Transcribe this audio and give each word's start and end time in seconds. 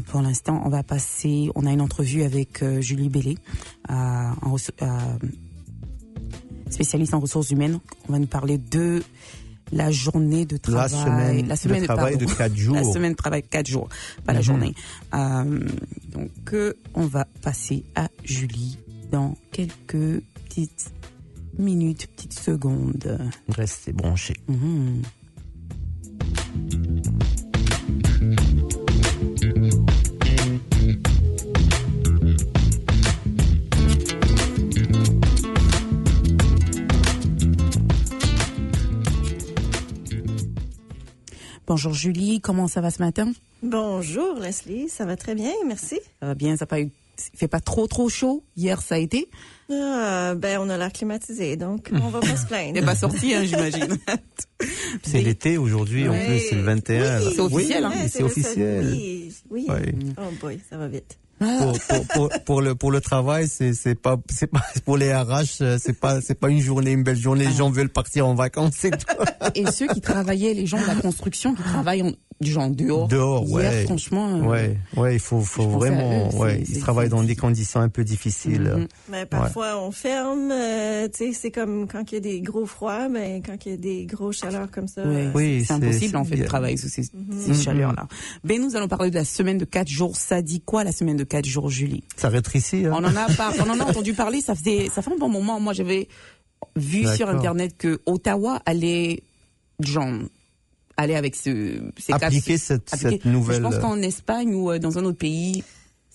Euh, 0.00 0.10
pour 0.10 0.22
l'instant, 0.22 0.62
on 0.64 0.68
va 0.68 0.82
passer. 0.82 1.50
On 1.54 1.66
a 1.66 1.72
une 1.72 1.80
entrevue 1.80 2.22
avec 2.22 2.62
euh, 2.62 2.80
Julie 2.80 3.08
Bellé, 3.08 3.36
euh, 3.90 3.94
en 4.42 4.56
spécialiste 6.70 7.14
en 7.14 7.20
ressources 7.20 7.50
humaines. 7.50 7.80
On 8.08 8.12
va 8.12 8.18
nous 8.18 8.26
parler 8.26 8.58
de 8.58 9.02
la 9.72 9.90
journée 9.90 10.46
de 10.46 10.56
La 10.68 10.88
travail, 10.88 11.56
semaine, 11.56 11.82
de 11.82 11.86
travail 11.86 12.16
pardon. 12.16 12.26
de 12.32 12.36
4 12.36 12.56
jours. 12.56 12.74
La 12.74 12.84
semaine 12.84 13.12
de 13.12 13.16
travail 13.16 13.42
quatre 13.42 13.68
jours, 13.68 13.88
pas 14.24 14.32
la 14.32 14.40
Mhm. 14.40 14.44
journée. 14.44 14.74
Euh, 15.14 15.60
donc, 16.10 16.30
euh, 16.52 16.74
on 16.94 17.06
va 17.06 17.24
passer 17.42 17.84
à 17.94 18.08
Julie 18.24 18.78
dans 19.12 19.36
quelques 19.52 20.22
petites 20.48 20.92
minutes, 21.58 22.08
petites 22.16 22.38
secondes. 22.38 23.18
Restez 23.48 23.92
branchés. 23.92 24.36
Mhm. 24.48 25.02
Bonjour 41.70 41.94
Julie, 41.94 42.40
comment 42.40 42.66
ça 42.66 42.80
va 42.80 42.90
ce 42.90 42.98
matin? 43.00 43.30
Bonjour 43.62 44.40
Leslie, 44.40 44.88
ça 44.88 45.04
va 45.04 45.14
très 45.14 45.36
bien, 45.36 45.52
merci. 45.68 46.00
Ça 46.18 46.26
va 46.26 46.34
bien, 46.34 46.56
ça 46.56 46.66
pas 46.66 46.80
eu, 46.80 46.90
il 47.32 47.38
fait 47.38 47.46
pas 47.46 47.60
trop 47.60 47.86
trop 47.86 48.08
chaud. 48.08 48.42
Hier 48.56 48.82
ça 48.82 48.96
a 48.96 48.98
été? 48.98 49.28
Ah, 49.70 50.34
ben 50.34 50.58
on 50.60 50.68
a 50.68 50.76
l'air 50.76 50.92
climatisé, 50.92 51.56
donc 51.56 51.90
on 51.92 52.08
va 52.08 52.18
pas 52.18 52.34
se 52.36 52.44
plaindre. 52.48 52.74
T'es 52.74 52.84
pas 52.84 52.96
sorti, 52.96 53.34
hein, 53.34 53.44
j'imagine. 53.44 53.98
C'est 55.04 55.18
Oui. 55.18 55.22
l'été 55.22 55.58
aujourd'hui, 55.58 56.08
en 56.08 56.10
Ouais. 56.10 56.26
plus, 56.26 56.40
c'est 56.48 56.56
le 56.56 56.62
21. 56.62 57.20
Oui, 57.20 57.32
C'est 57.36 57.40
officiel, 57.40 57.84
hein. 57.84 57.92
Oui, 57.94 58.08
c'est 58.08 58.22
officiel. 58.24 58.86
Oui, 58.90 59.32
oui. 59.48 59.66
Oh 60.18 60.22
boy, 60.40 60.58
ça 60.68 60.76
va 60.76 60.88
vite. 60.88 61.18
Pour, 61.40 61.72
pour, 61.88 62.06
pour, 62.08 62.28
pour 62.44 62.60
le 62.60 62.74
pour 62.74 62.90
le 62.92 63.00
travail, 63.00 63.48
c'est 63.48 63.72
c'est 63.72 63.94
pas 63.94 64.18
c'est 64.30 64.46
pas 64.46 64.60
pour 64.84 64.98
les 64.98 65.12
RH, 65.14 65.62
euh, 65.62 65.78
c'est 65.80 65.98
pas 65.98 66.20
c'est 66.20 66.38
pas 66.38 66.50
une 66.50 66.60
journée 66.60 66.90
une 66.92 67.02
belle 67.02 67.16
journée. 67.16 67.46
Les 67.46 67.52
gens 67.54 67.70
veulent 67.70 67.88
partir 67.88 68.26
en 68.26 68.34
vacances, 68.34 68.74
c'est 68.76 68.90
tout. 68.90 69.16
Et 69.54 69.64
ceux 69.72 69.86
qui 69.88 70.02
travaillaient, 70.02 70.52
les 70.52 70.66
gens 70.66 70.80
de 70.80 70.86
la 70.86 70.94
construction 70.96 71.54
qui 71.54 71.62
travaillent 71.62 72.02
en, 72.02 72.12
du 72.42 72.50
genre 72.52 72.68
dehors. 72.70 73.08
Dehors, 73.08 73.44
Hier, 73.46 73.56
ouais. 73.72 73.84
franchement. 73.84 74.36
euh, 74.36 74.40
Ouais, 74.42 74.76
ouais, 74.98 75.14
il 75.14 75.18
faut 75.20 75.40
faut 75.40 75.68
vraiment 75.68 76.28
eux, 76.32 76.36
ouais, 76.36 76.62
ils 76.68 76.78
travaillent 76.80 77.08
dans 77.08 77.22
des 77.22 77.36
conditions 77.36 77.80
un 77.80 77.88
peu 77.88 78.04
difficiles. 78.04 78.74
Mhm. 78.76 78.88
Mais 79.10 79.24
parfois 79.26 79.82
on 79.82 79.90
ferme, 79.92 80.50
euh, 80.52 81.08
tu 81.08 81.28
sais, 81.28 81.32
c'est 81.32 81.50
comme 81.50 81.86
quand 81.88 82.12
il 82.12 82.16
y 82.16 82.18
a 82.18 82.20
des 82.20 82.40
gros 82.42 82.66
froids, 82.66 83.08
mais 83.08 83.40
quand 83.44 83.56
il 83.64 83.70
y 83.70 83.74
a 83.74 83.78
des 83.78 84.04
gros 84.06 84.30
chaleurs 84.32 84.70
comme 84.70 84.88
ça. 84.88 85.02
Ouais, 85.04 85.26
euh, 85.26 85.30
Oui, 85.34 85.60
c'est 85.60 85.66
c'est- 85.68 85.72
impossible 85.72 86.16
en 86.18 86.24
fait 86.24 86.36
de 86.36 86.44
travailler 86.44 86.76
sous 86.76 86.88
ces, 86.88 87.02
Mhm. 87.14 87.40
ces 87.40 87.54
chaleurs-là. 87.54 88.06
Ben 88.44 88.60
nous 88.60 88.76
allons 88.76 88.88
parler 88.88 89.10
de 89.10 89.14
la 89.16 89.24
semaine 89.24 89.56
de 89.58 89.64
quatre 89.64 89.88
jours. 89.88 90.16
Ça 90.16 90.42
dit 90.42 90.60
quoi 90.60 90.84
la 90.84 90.92
semaine 90.92 91.16
de 91.16 91.24
quatre 91.30 91.46
jours, 91.46 91.70
Julie 91.70 92.04
Ça 92.16 92.28
rétrécit. 92.28 92.84
Hein? 92.84 92.90
On 92.92 92.98
en 93.04 93.16
a 93.16 93.26
on 93.64 93.70
en 93.70 93.80
a 93.80 93.84
entendu 93.84 94.12
parler. 94.12 94.42
Ça 94.42 94.54
faisait, 94.54 94.90
ça 94.90 95.00
fait 95.00 95.12
un 95.12 95.16
bon 95.16 95.30
moment. 95.30 95.58
Moi, 95.60 95.72
j'avais 95.72 96.08
vu 96.76 97.06
sur 97.16 97.28
internet 97.30 97.74
que 97.78 98.00
Ottawa 98.04 98.60
allait, 98.66 99.22
genre, 99.80 100.08
aller 100.98 101.14
avec 101.14 101.34
ce, 101.36 101.80
ces 101.98 102.12
quatre- 102.12 102.24
Appliquer 102.24 102.58
cette 102.58 102.92
appliquer. 102.92 103.10
cette 103.12 103.24
nouvelle. 103.24 103.56
Je 103.56 103.62
pense 103.62 103.78
qu'en 103.78 103.96
Espagne 104.02 104.54
ou 104.54 104.70
euh, 104.70 104.78
dans 104.78 104.98
un 104.98 105.04
autre 105.06 105.16
pays, 105.18 105.64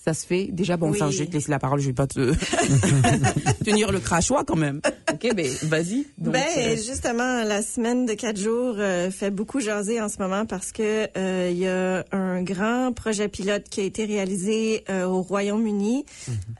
ça 0.06 0.14
se 0.14 0.26
fait. 0.28 0.50
Déjà, 0.52 0.78
bon, 0.78 0.92
Oui. 0.92 0.98
enfin, 1.02 1.10
je 1.12 1.18
vais 1.20 1.26
te 1.26 1.34
laisser 1.34 1.50
la 1.50 1.58
parole. 1.60 1.80
Je 1.80 1.88
vais 1.88 1.94
pas 1.94 2.06
te 2.06 2.32
tenir 3.66 3.92
le 3.92 4.00
crachoir 4.00 4.44
quand 4.46 4.56
même. 4.56 4.82
Ok, 5.12 5.34
ben 5.36 5.48
vas-y. 5.64 6.06
Ben 6.18 6.36
euh, 6.58 6.76
justement, 6.76 7.44
la 7.44 7.62
semaine 7.62 8.06
de 8.06 8.14
quatre 8.14 8.40
jours 8.40 8.76
euh, 8.78 9.10
fait 9.10 9.32
beaucoup 9.32 9.60
jaser 9.60 10.00
en 10.02 10.10
ce 10.10 10.18
moment 10.20 10.46
parce 10.46 10.72
que 10.72 11.08
euh, 11.18 11.50
il 11.52 11.58
y 11.58 11.68
a 11.68 12.06
un 12.12 12.44
grand 12.44 12.92
projet 12.94 13.28
pilote 13.30 13.64
qui 13.70 13.82
a 13.82 13.84
été 13.84 14.06
réalisé 14.06 14.84
euh, 14.90 15.06
au 15.06 15.22
Royaume-Uni, 15.22 16.06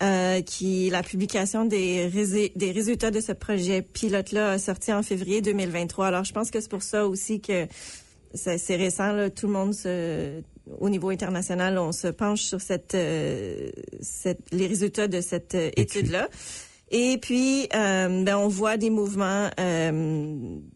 euh, 0.02 0.42
qui 0.42 0.90
la 0.90 1.04
publication 1.04 1.66
des, 1.66 2.10
des 2.56 2.72
résultats 2.72 3.12
de 3.12 3.20
ce 3.20 3.32
projet 3.32 3.82
pilote-là 3.82 4.52
a 4.52 4.58
sorti 4.58 4.92
en 4.92 5.04
février 5.04 5.42
2023. 5.42 6.08
Alors 6.08 6.24
je 6.24 6.34
pense 6.34 6.50
que 6.50 6.60
c'est 6.62 6.70
pour 6.72 6.84
ça 6.84 7.06
aussi 7.06 7.42
que 7.42 7.68
c'est 8.34 8.58
c'est 8.58 8.76
récent. 8.76 9.12
Là, 9.12 9.30
tout 9.30 9.48
le 9.48 9.54
monde 9.54 9.74
se 9.74 10.42
au 10.80 10.90
niveau 10.90 11.10
international, 11.10 11.78
on 11.78 11.92
se 11.92 12.08
penche 12.08 12.42
sur 12.42 12.62
cette, 12.62 12.96
euh, 12.96 13.70
cette 14.02 14.40
les 14.52 14.68
résultats 14.68 15.08
de 15.08 15.22
cette 15.22 15.56
euh, 15.56 15.70
Étude. 15.76 15.98
étude-là. 16.04 16.28
Et 16.92 17.18
puis, 17.18 17.64
euh, 17.76 18.24
ben, 18.24 18.38
on 18.38 18.48
voit 18.48 18.78
des 18.78 18.92
mouvements 18.92 19.50
euh, 19.60 19.92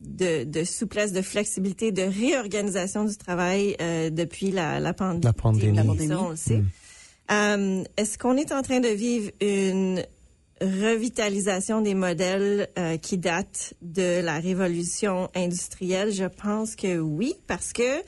de, 0.01 0.43
de 0.43 0.63
souplesse, 0.63 1.11
de 1.13 1.21
flexibilité, 1.21 1.91
de 1.91 2.01
réorganisation 2.01 3.05
du 3.05 3.15
travail 3.15 3.75
euh, 3.79 4.09
depuis 4.09 4.49
la, 4.51 4.79
la, 4.79 4.93
pand- 4.93 5.23
La 5.23 5.33
pandémie. 5.33 5.77
La 5.77 5.83
pandémie. 5.83 6.13
on 6.15 6.29
le 6.31 6.35
sait. 6.35 6.57
Mm. 6.57 6.67
Euh, 7.31 7.83
Est-ce 7.95 8.17
qu'on 8.17 8.37
est 8.37 8.51
en 8.51 8.63
train 8.63 8.79
de 8.79 8.87
vivre 8.87 9.29
une 9.39 10.03
revitalisation 10.61 11.81
des 11.81 11.93
modèles 11.93 12.69
euh, 12.77 12.97
qui 12.97 13.17
datent 13.17 13.73
de 13.81 14.19
la 14.21 14.39
révolution 14.39 15.29
industrielle? 15.35 16.11
Je 16.11 16.25
pense 16.25 16.75
que 16.75 16.97
oui, 16.99 17.35
parce 17.47 17.71
que 17.71 18.01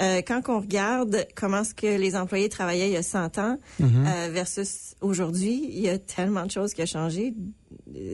euh, 0.00 0.22
quand 0.26 0.42
on 0.48 0.60
regarde 0.60 1.26
comment 1.34 1.60
est-ce 1.60 1.74
que 1.74 1.98
les 1.98 2.16
employés 2.16 2.48
travaillaient 2.48 2.88
il 2.88 2.94
y 2.94 2.96
a 2.96 3.02
100 3.02 3.38
ans 3.38 3.58
euh, 3.80 4.28
versus 4.32 4.94
aujourd'hui, 5.00 5.68
il 5.70 5.80
y 5.80 5.88
a 5.88 5.98
tellement 5.98 6.46
de 6.46 6.50
choses 6.50 6.74
qui 6.74 6.82
ont 6.82 6.86
changé. 6.86 7.34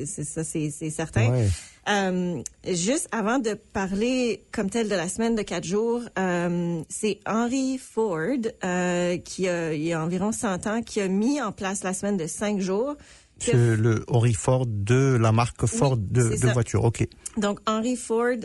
C'est 0.07 0.25
ça, 0.25 0.45
c'est 0.45 0.71
certain. 0.91 1.31
Ouais. 1.31 1.49
Euh, 1.89 2.43
juste 2.67 3.09
avant 3.13 3.39
de 3.39 3.55
parler 3.55 4.45
comme 4.53 4.71
tel 4.71 4.89
de 4.89 4.95
la 4.95 5.09
semaine 5.09 5.35
de 5.35 5.43
quatre 5.43 5.65
jours, 5.65 6.01
euh, 6.19 6.83
c'est 6.89 7.21
Henry 7.27 7.79
Ford 7.79 8.39
euh, 8.65 9.19
qui 9.19 9.49
a, 9.49 9.75
il 9.75 9.83
y 9.83 9.93
a 9.93 10.03
environ 10.03 10.33
100 10.33 10.67
ans 10.67 10.83
qui 10.83 11.01
a 11.01 11.09
mis 11.09 11.43
en 11.43 11.53
place 11.53 11.83
la 11.83 11.93
semaine 11.93 12.17
de 12.17 12.27
cinq 12.27 12.61
jours. 12.61 12.91
A 12.91 13.45
C'est 13.45 13.77
le 13.77 14.05
Henry 14.09 14.33
Ford 14.33 14.65
de 14.67 15.19
la 15.21 15.33
marque 15.33 15.67
Ford 15.67 15.97
de, 15.97 16.41
de 16.41 16.53
voiture. 16.53 16.85
Ok. 16.85 17.07
Donc, 17.37 17.59
Henry 17.67 17.97
Ford 17.97 18.39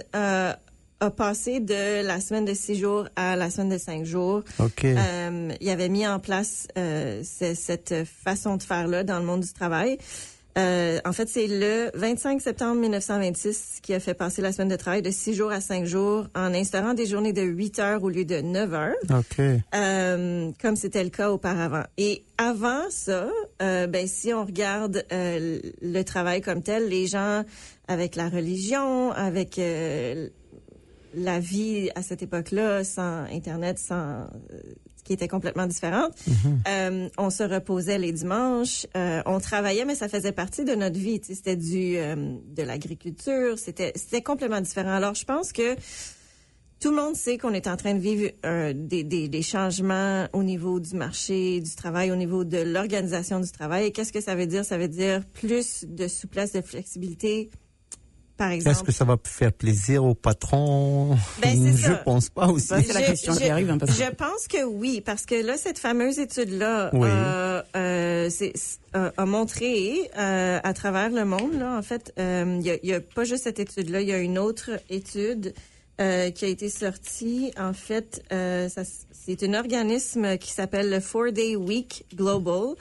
a 1.00 1.10
passé 1.12 1.60
de 1.60 2.06
la 2.06 2.20
semaine 2.20 2.46
de 2.46 2.54
six 2.54 2.76
jours 2.76 3.08
à 3.16 3.36
la 3.36 3.50
semaine 3.50 3.70
de 3.70 3.78
cinq 3.78 4.06
jours. 4.06 4.44
Ok. 4.60 4.84
Euh, 4.86 5.50
il 5.62 5.70
avait 5.70 5.90
mis 5.90 6.06
en 6.08 6.20
place 6.20 6.68
euh, 6.78 7.22
ce- 7.24 7.54
cette 7.56 7.96
façon 8.24 8.58
de 8.58 8.64
faire-là 8.64 9.04
dans 9.04 9.20
le 9.20 9.26
monde 9.26 9.42
du 9.42 9.54
travail. 9.54 9.98
Euh, 10.58 11.00
en 11.06 11.14
fait, 11.14 11.30
c'est 11.30 11.48
le 11.48 11.90
25 11.94 12.42
septembre 12.42 12.82
1926 12.82 13.80
qui 13.82 13.94
a 13.94 14.00
fait 14.00 14.16
passer 14.16 14.42
la 14.42 14.52
semaine 14.52 14.68
de 14.68 14.76
travail 14.76 15.02
de 15.02 15.12
six 15.12 15.34
jours 15.34 15.52
à 15.52 15.62
cinq 15.62 15.86
jours 15.86 16.26
en 16.36 16.54
instaurant 16.54 16.94
des 16.96 17.06
journées 17.06 17.32
de 17.34 17.44
8 17.44 17.80
heures 17.80 18.04
au 18.04 18.09
lieu 18.09 18.26
de 18.26 18.42
9 18.42 18.74
heures. 18.74 18.96
ok. 19.09 19.46
Euh, 19.76 20.52
comme 20.62 20.76
c'était 20.76 21.04
le 21.04 21.12
cas 21.12 21.30
auparavant. 21.32 21.84
Et 21.98 22.24
avant 22.38 22.90
ça, 22.90 23.30
euh, 23.62 23.88
ben 23.88 24.08
si 24.08 24.34
on 24.34 24.44
regarde 24.44 25.06
euh, 25.14 25.59
le 25.82 26.02
travail 26.04 26.42
comme 26.42 26.62
tel, 26.64 26.90
les 26.90 27.08
gens 27.08 27.44
avec 27.88 28.16
la 28.16 28.28
religion, 28.28 29.12
avec 29.12 29.59
euh, 29.59 30.30
la 31.14 31.40
vie 31.40 31.90
à 31.96 32.02
cette 32.02 32.22
époque-là, 32.22 32.84
sans 32.84 33.24
Internet, 33.31 33.80
sans 33.80 33.96
euh, 33.96 34.28
qui 35.03 35.14
était 35.14 35.28
complètement 35.28 35.66
différente. 35.66 36.14
Euh, 36.68 37.09
on 37.18 37.30
se 37.31 37.42
reposait 37.44 37.97
les 37.97 38.12
dimanches, 38.12 38.86
euh, 38.96 39.22
on 39.25 39.40
travaillait, 39.40 39.86
mais 39.86 39.96
ça 39.96 40.08
faisait 40.08 40.31
partie 40.34 40.66
de 40.66 40.75
notre 40.75 41.00
vie. 41.00 41.20
C'était 41.24 41.56
du 41.56 41.97
euh, 41.97 42.36
de 42.46 42.64
l'agriculture, 42.64 43.58
c'était 43.58 43.92
c'était 43.96 44.22
complètement 44.22 44.62
différent. 44.62 44.92
Alors 44.92 45.16
je 45.16 45.25
pense 45.25 45.52
que 45.52 45.75
tout 46.80 46.92
le 46.92 46.96
monde 46.96 47.16
sait 47.16 47.38
qu'on 47.38 47.53
est 47.53 47.68
en 47.68 47.76
train 47.76 47.94
de 47.94 48.00
vivre 48.00 48.31
euh, 48.46 48.72
des, 48.74 49.03
des, 49.03 49.28
des 49.28 49.41
changements 49.41 50.28
au 50.31 50.44
niveau 50.44 50.80
du 50.80 50.96
marché 50.96 51.59
du 51.59 51.76
travail, 51.76 52.09
au 52.09 52.16
niveau 52.16 52.46
de 52.46 52.58
l'organisation 52.58 53.41
du 53.41 53.52
travail. 53.52 53.88
Et 53.88 53.91
qu'est-ce 53.91 54.14
que 54.14 54.22
ça 54.22 54.34
veut 54.36 54.47
dire? 54.47 54.64
Ça 54.64 54.78
veut 54.78 54.88
dire 54.88 55.26
plus 55.34 55.86
de 55.86 56.08
souplesse, 56.08 56.53
de 56.53 56.62
flexibilité, 56.62 57.50
par 58.40 58.52
Est-ce 58.52 58.82
que 58.84 58.92
ça 58.92 59.06
va 59.06 59.18
faire 59.24 59.52
plaisir 59.54 60.04
au 60.06 60.16
patron? 60.16 61.16
Ben, 61.42 61.76
Je 61.78 61.84
ça. 61.84 61.96
pense 62.06 62.30
pas 62.30 62.48
aussi. 62.48 62.68
Ça, 62.68 62.82
c'est 62.82 62.94
la 62.94 63.02
question 63.04 63.36
qui 63.36 63.50
arrive, 63.50 63.70
hein, 63.70 63.78
parce 63.78 63.92
je 63.96 64.10
pense 64.16 64.48
que 64.48 64.64
oui, 64.64 65.02
parce 65.06 65.26
que 65.26 65.36
là, 65.36 65.58
cette 65.58 65.78
fameuse 65.78 66.18
étude-là 66.18 66.90
Oui. 66.94 67.08
euh, 67.12 67.62
euh, 67.76 68.30
c'est- 68.32 68.53
c'est- 68.56 68.80
a, 68.94 69.26
montré 69.26 70.09
euh, 70.18 70.59
à 70.64 70.74
travers 70.74 71.12
le 71.12 71.26
monde, 71.26 71.53
là, 71.59 71.78
en 71.78 71.82
fait, 71.84 72.14
euh, 72.18 72.58
il 72.59 72.66
y, 72.66 72.72
a, 72.72 72.78
il 72.82 72.90
y 72.90 72.94
a 72.94 73.02
pas 73.02 73.26
juste 73.26 73.44
cette 73.44 73.59
étude-là, 73.59 74.02
il 74.02 74.08
y 74.08 74.14
a 74.14 74.18
une 74.18 74.40
autre 74.40 74.72
étude 74.90 75.53
euh, 76.02 76.32
qui 76.32 76.46
a 76.46 76.47
été 76.47 76.70
sortie. 76.70 77.52
En 77.59 77.74
fait, 77.74 78.24
euh, 78.32 78.70
ça, 78.70 78.84
c'est 79.12 79.44
un 79.44 79.53
organisme 79.53 80.38
qui 80.38 80.52
s'appelle 80.53 80.90
le 80.90 81.02
Four 81.02 81.34
Day 81.34 81.58
Week 81.58 82.06
Global, 82.16 82.76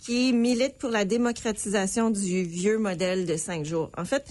qui 0.00 0.32
milite 0.32 0.78
pour 0.78 0.88
la 0.90 1.04
démocratisation 1.04 2.10
du 2.10 2.42
vieux 2.44 2.78
modèle 2.78 3.26
de 3.26 3.36
cinq 3.36 3.64
jours. 3.66 3.90
En 3.98 4.06
fait, 4.06 4.24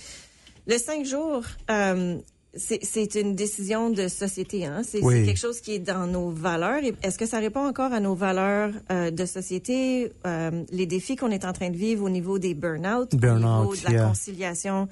le 0.71 0.77
cinq 0.77 1.05
jours, 1.05 1.43
euh, 1.69 2.17
c'est 2.55 3.15
une 3.15 3.35
décision 3.35 3.89
de 3.89 4.07
société. 4.07 4.65
Hein? 4.65 4.81
C'est 4.85 5.01
Oui. 5.01 5.25
quelque 5.25 5.39
chose 5.39 5.59
qui 5.59 5.73
est 5.75 5.79
dans 5.79 6.07
nos 6.07 6.29
valeurs. 6.29 6.81
Est-ce 7.03 7.17
que 7.17 7.25
ça 7.25 7.39
répond 7.39 7.65
encore 7.65 7.91
à 7.91 7.99
nos 7.99 8.15
valeurs 8.15 8.71
euh, 8.89 9.11
de 9.11 9.25
société, 9.25 10.11
euh, 10.25 10.63
les 10.71 10.85
défis 10.85 11.17
qu'on 11.17 11.31
est 11.31 11.43
en 11.43 11.51
train 11.51 11.69
de 11.71 11.77
vivre 11.77 12.05
au 12.05 12.09
niveau 12.09 12.39
des 12.39 12.53
burn-out, 12.53 13.13
au 13.13 13.17
niveau 13.17 13.75
de 13.75 13.93
la 13.93 14.05
conciliation 14.07 14.87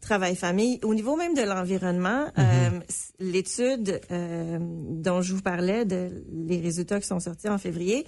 travail-famille. 0.00 0.78
Au 0.84 0.94
niveau 0.94 1.16
même 1.16 1.34
de 1.34 1.42
l'environnement, 1.42 2.26
euh, 2.38 2.70
l'étude 3.18 4.00
dont 4.08 5.20
je 5.22 5.34
vous 5.34 5.42
parlais, 5.42 5.84
de 5.84 6.22
les 6.46 6.60
résultats 6.60 7.00
qui 7.00 7.08
sont 7.08 7.18
sortis 7.18 7.48
en 7.48 7.58
février, 7.58 8.06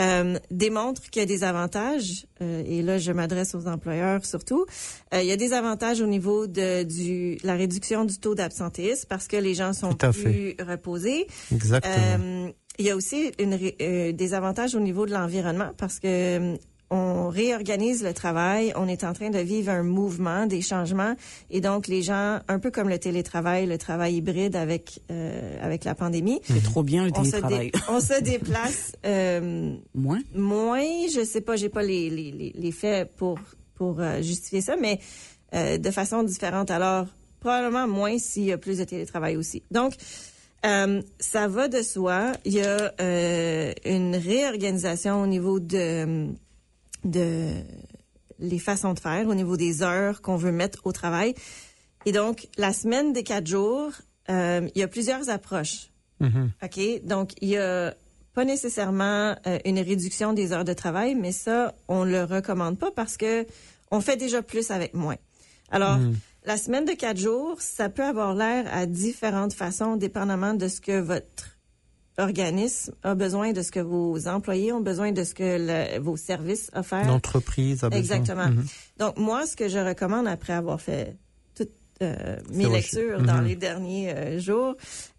euh, 0.00 0.38
démontre 0.50 1.02
qu'il 1.10 1.20
y 1.20 1.22
a 1.22 1.26
des 1.26 1.44
avantages, 1.44 2.26
euh, 2.42 2.62
et 2.66 2.82
là 2.82 2.98
je 2.98 3.12
m'adresse 3.12 3.54
aux 3.54 3.66
employeurs 3.66 4.24
surtout, 4.24 4.66
euh, 5.14 5.22
il 5.22 5.28
y 5.28 5.32
a 5.32 5.36
des 5.36 5.52
avantages 5.52 6.00
au 6.00 6.06
niveau 6.06 6.46
de 6.46 6.82
du, 6.82 7.38
la 7.42 7.54
réduction 7.54 8.04
du 8.04 8.18
taux 8.18 8.34
d'absentéisme 8.34 9.06
parce 9.08 9.26
que 9.26 9.36
les 9.36 9.54
gens 9.54 9.72
sont 9.72 9.94
plus 9.94 10.56
reposés. 10.60 11.26
Exactement. 11.52 11.94
Euh, 11.96 12.50
il 12.78 12.84
y 12.84 12.90
a 12.90 12.96
aussi 12.96 13.32
une, 13.38 13.58
euh, 13.80 14.12
des 14.12 14.34
avantages 14.34 14.74
au 14.74 14.80
niveau 14.80 15.06
de 15.06 15.12
l'environnement 15.12 15.70
parce 15.78 15.98
que 15.98 16.06
euh, 16.06 16.56
on 16.90 17.28
réorganise 17.28 18.04
le 18.04 18.12
travail, 18.14 18.72
on 18.76 18.86
est 18.86 19.02
en 19.02 19.12
train 19.12 19.30
de 19.30 19.38
vivre 19.40 19.70
un 19.72 19.82
mouvement, 19.82 20.46
des 20.46 20.62
changements, 20.62 21.14
et 21.50 21.60
donc 21.60 21.88
les 21.88 22.02
gens, 22.02 22.38
un 22.46 22.58
peu 22.60 22.70
comme 22.70 22.88
le 22.88 22.98
télétravail, 22.98 23.66
le 23.66 23.76
travail 23.76 24.14
hybride 24.16 24.54
avec 24.54 25.00
euh, 25.10 25.58
avec 25.60 25.84
la 25.84 25.94
pandémie, 25.96 26.40
C'est 26.44 26.62
trop 26.62 26.84
bien 26.84 27.04
le 27.04 27.10
on 27.16 27.24
se, 27.24 27.30
télétravail. 27.30 27.70
dé- 27.72 27.78
on 27.88 28.00
se 28.00 28.20
déplace 28.22 28.92
euh, 29.04 29.74
Moins? 29.94 30.20
moins. 30.34 30.84
Je 31.12 31.24
sais 31.24 31.40
pas, 31.40 31.56
j'ai 31.56 31.68
pas 31.68 31.82
les, 31.82 32.08
les, 32.08 32.30
les, 32.30 32.52
les 32.54 32.72
faits 32.72 33.10
pour 33.16 33.38
pour 33.74 34.00
euh, 34.00 34.22
justifier 34.22 34.60
ça, 34.60 34.76
mais 34.80 35.00
euh, 35.54 35.78
de 35.78 35.90
façon 35.90 36.22
différente. 36.22 36.70
Alors 36.70 37.06
probablement 37.40 37.86
moins 37.88 38.16
s'il 38.18 38.44
y 38.44 38.52
a 38.52 38.58
plus 38.58 38.78
de 38.78 38.84
télétravail 38.84 39.36
aussi. 39.36 39.62
Donc 39.72 39.94
euh, 40.64 41.02
ça 41.18 41.48
va 41.48 41.66
de 41.68 41.82
soi. 41.82 42.32
Il 42.44 42.54
y 42.54 42.60
a 42.62 42.92
euh, 43.00 43.72
une 43.84 44.14
réorganisation 44.16 45.20
au 45.22 45.26
niveau 45.26 45.60
de 45.60 46.28
de 47.04 47.62
les 48.38 48.58
façons 48.58 48.92
de 48.94 49.00
faire, 49.00 49.26
au 49.28 49.34
niveau 49.34 49.56
des 49.56 49.82
heures 49.82 50.20
qu'on 50.20 50.36
veut 50.36 50.52
mettre 50.52 50.86
au 50.86 50.92
travail. 50.92 51.34
Et 52.04 52.12
donc, 52.12 52.48
la 52.58 52.72
semaine 52.72 53.12
des 53.12 53.22
quatre 53.22 53.46
jours, 53.46 53.92
euh, 54.30 54.68
il 54.74 54.80
y 54.80 54.82
a 54.82 54.88
plusieurs 54.88 55.28
approches. 55.28 55.90
Mhm. 56.20 56.50
OK? 56.62 57.04
Donc, 57.04 57.32
il 57.40 57.48
y 57.48 57.56
a 57.56 57.94
pas 58.34 58.44
nécessairement 58.44 59.34
euh, 59.46 59.58
une 59.64 59.78
réduction 59.78 60.32
des 60.32 60.52
heures 60.52 60.64
de 60.64 60.74
travail, 60.74 61.14
mais 61.14 61.32
ça, 61.32 61.74
on 61.88 62.04
le 62.04 62.24
recommande 62.24 62.78
pas 62.78 62.90
parce 62.90 63.16
que 63.16 63.46
on 63.90 64.00
fait 64.00 64.16
déjà 64.16 64.42
plus 64.42 64.70
avec 64.70 64.94
moins. 64.94 65.16
Alors, 65.70 65.98
la 66.44 66.56
semaine 66.56 66.84
de 66.84 66.92
quatre 66.92 67.18
jours, 67.18 67.60
ça 67.60 67.88
peut 67.88 68.04
avoir 68.04 68.34
l'air 68.34 68.66
à 68.72 68.86
différentes 68.86 69.52
façons, 69.52 69.96
dépendamment 69.96 70.54
de 70.54 70.68
ce 70.68 70.80
que 70.80 71.00
votre 71.00 71.55
organisme 72.18 72.92
a 73.02 73.14
besoin, 73.14 73.52
de 73.52 73.62
ce 73.62 73.70
que 73.70 73.80
vos 73.80 74.26
employés 74.26 74.72
ont 74.72 74.80
besoin, 74.80 75.12
de 75.12 75.22
ce 75.24 75.34
que 75.34 75.42
le- 75.58 76.00
vos 76.00 76.16
services 76.16 76.70
offrent. 76.74 77.06
L'entreprise 77.06 77.84
a 77.84 77.90
besoin. 77.90 78.00
Exactement. 78.00 78.48
Mhm. 78.48 78.64
Donc, 78.98 79.18
moi, 79.18 79.46
ce 79.46 79.54
que 79.56 79.68
je 79.68 79.78
recommande 79.78 80.26
après 80.26 80.54
avoir 80.54 80.80
fait 80.80 81.16
toutes 81.54 81.70
euh, 82.02 82.36
mes 82.52 82.68
lectures 82.68 83.22
dans 83.22 83.38
Mhm. 83.38 83.44
les 83.46 83.56
derniers 83.56 84.10
euh, 84.14 84.38
jours, 84.40 84.74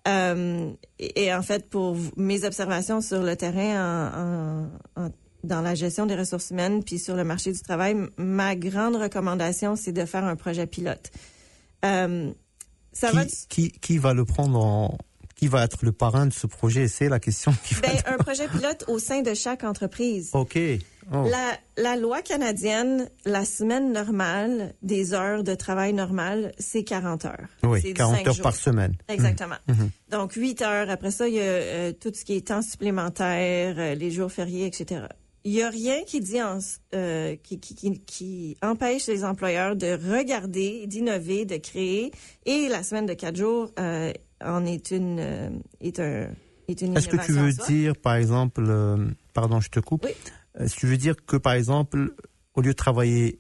euh, 0.08 0.72
et, 1.00 1.26
et 1.26 1.34
en 1.34 1.42
fait, 1.44 1.70
pour 1.70 1.96
mes 2.16 2.44
observations 2.46 3.02
sur 3.02 3.22
le 3.22 3.36
terrain 3.36 4.70
en, 4.96 5.02
en- 5.02 5.06
en- 5.06 5.12
dans 5.44 5.62
la 5.62 5.76
gestion 5.76 6.06
des 6.08 6.16
ressources 6.16 6.50
humaines 6.50 6.84
puis 6.84 6.98
sur 7.00 7.16
le 7.16 7.24
marché 7.24 7.52
du 7.54 7.62
travail, 7.62 7.96
ma 8.18 8.56
grande 8.56 8.96
recommandation, 8.96 9.76
c'est 9.76 9.92
de 9.94 10.04
faire 10.06 10.26
un 10.26 10.36
projet 10.36 10.66
pilote. 10.68 11.12
Euh, 11.86 12.32
ça 12.92 13.12
va... 13.12 13.24
Qui, 13.48 13.72
qui 13.72 13.98
va 14.00 14.14
le 14.16 14.26
prendre 14.26 14.60
en... 14.60 14.98
Qui 15.38 15.48
va 15.48 15.64
être 15.64 15.86
le 15.86 15.92
parrain 15.92 16.26
de 16.26 16.34
ce 16.34 16.48
projet? 16.48 16.88
C'est 16.88 17.10
la 17.10 17.20
question 17.20 17.54
qui 17.64 17.76
va 17.76 17.82
Ben, 17.82 17.92
être... 17.92 18.10
un 18.12 18.18
projet 18.18 18.48
pilote 18.48 18.84
au 18.88 18.98
sein 19.00 19.22
de 19.22 19.34
chaque 19.36 19.64
entreprise. 19.64 20.32
OK. 20.34 20.58
Oh. 21.14 21.26
La, 21.30 21.58
la 21.78 21.96
loi 21.96 22.22
canadienne, 22.22 23.08
la 23.24 23.46
semaine 23.46 23.94
normale 23.94 24.74
des 24.82 25.14
heures 25.14 25.44
de 25.44 25.54
travail 25.56 25.94
normales, 25.94 26.52
c'est 26.58 26.84
40 26.84 27.26
heures. 27.26 27.48
Oui, 27.64 27.82
du 27.82 27.94
40 27.94 28.16
cinq 28.18 28.28
heures 28.28 28.34
jours. 28.34 28.44
par 28.44 28.56
semaine. 28.56 28.96
Exactement. 29.08 29.56
Mhm. 29.68 29.90
Donc, 30.10 30.34
8 30.34 30.62
heures. 30.64 30.90
Après 30.90 31.12
ça, 31.12 31.28
il 31.28 31.36
y 31.36 31.40
a 31.40 31.44
euh, 31.44 31.94
tout 31.94 32.12
ce 32.14 32.26
qui 32.26 32.36
est 32.36 32.48
temps 32.48 32.62
supplémentaire, 32.64 33.76
euh, 33.78 33.94
les 33.96 34.12
jours 34.12 34.32
fériés, 34.32 34.66
etc. 34.66 35.04
Il 35.44 35.52
n'y 35.54 35.62
a 35.64 35.70
rien 35.70 36.04
qui 36.06 36.20
dit 36.20 36.42
en, 36.42 36.60
euh, 36.94 37.36
qui, 37.42 37.60
qui, 37.60 37.74
qui, 37.76 38.00
qui 38.02 38.58
empêche 38.62 39.08
les 39.08 39.24
employeurs 39.24 39.76
de 39.76 39.94
regarder, 40.14 40.88
d'innover, 40.88 41.46
de 41.46 41.58
créer. 41.58 42.12
Et 42.46 42.68
la 42.68 42.84
semaine 42.84 43.06
de 43.06 43.14
4 43.14 43.36
jours 43.36 43.72
euh, 43.80 44.12
en 44.44 44.66
est 44.66 44.92
une, 44.92 45.20
euh, 45.20 45.50
est 45.80 46.00
un, 46.00 46.30
est 46.68 46.82
une 46.82 46.98
Est-ce 46.98 47.08
que 47.08 47.26
tu 47.26 47.32
veux 47.32 47.54
dire, 47.54 47.96
par 47.96 48.16
exemple, 48.16 48.64
euh, 48.68 49.08
pardon, 49.34 49.62
je 49.62 49.70
te 49.70 49.80
coupe, 49.80 50.06
Oui. 50.06 50.12
Est-ce 50.60 50.74
que 50.76 50.80
tu 50.82 50.88
veux 50.88 50.98
dire 50.98 51.16
que, 51.26 51.38
par 51.38 51.54
exemple, 51.54 52.14
au 52.56 52.62
lieu 52.62 52.72
de 52.72 52.76
travailler 52.76 53.40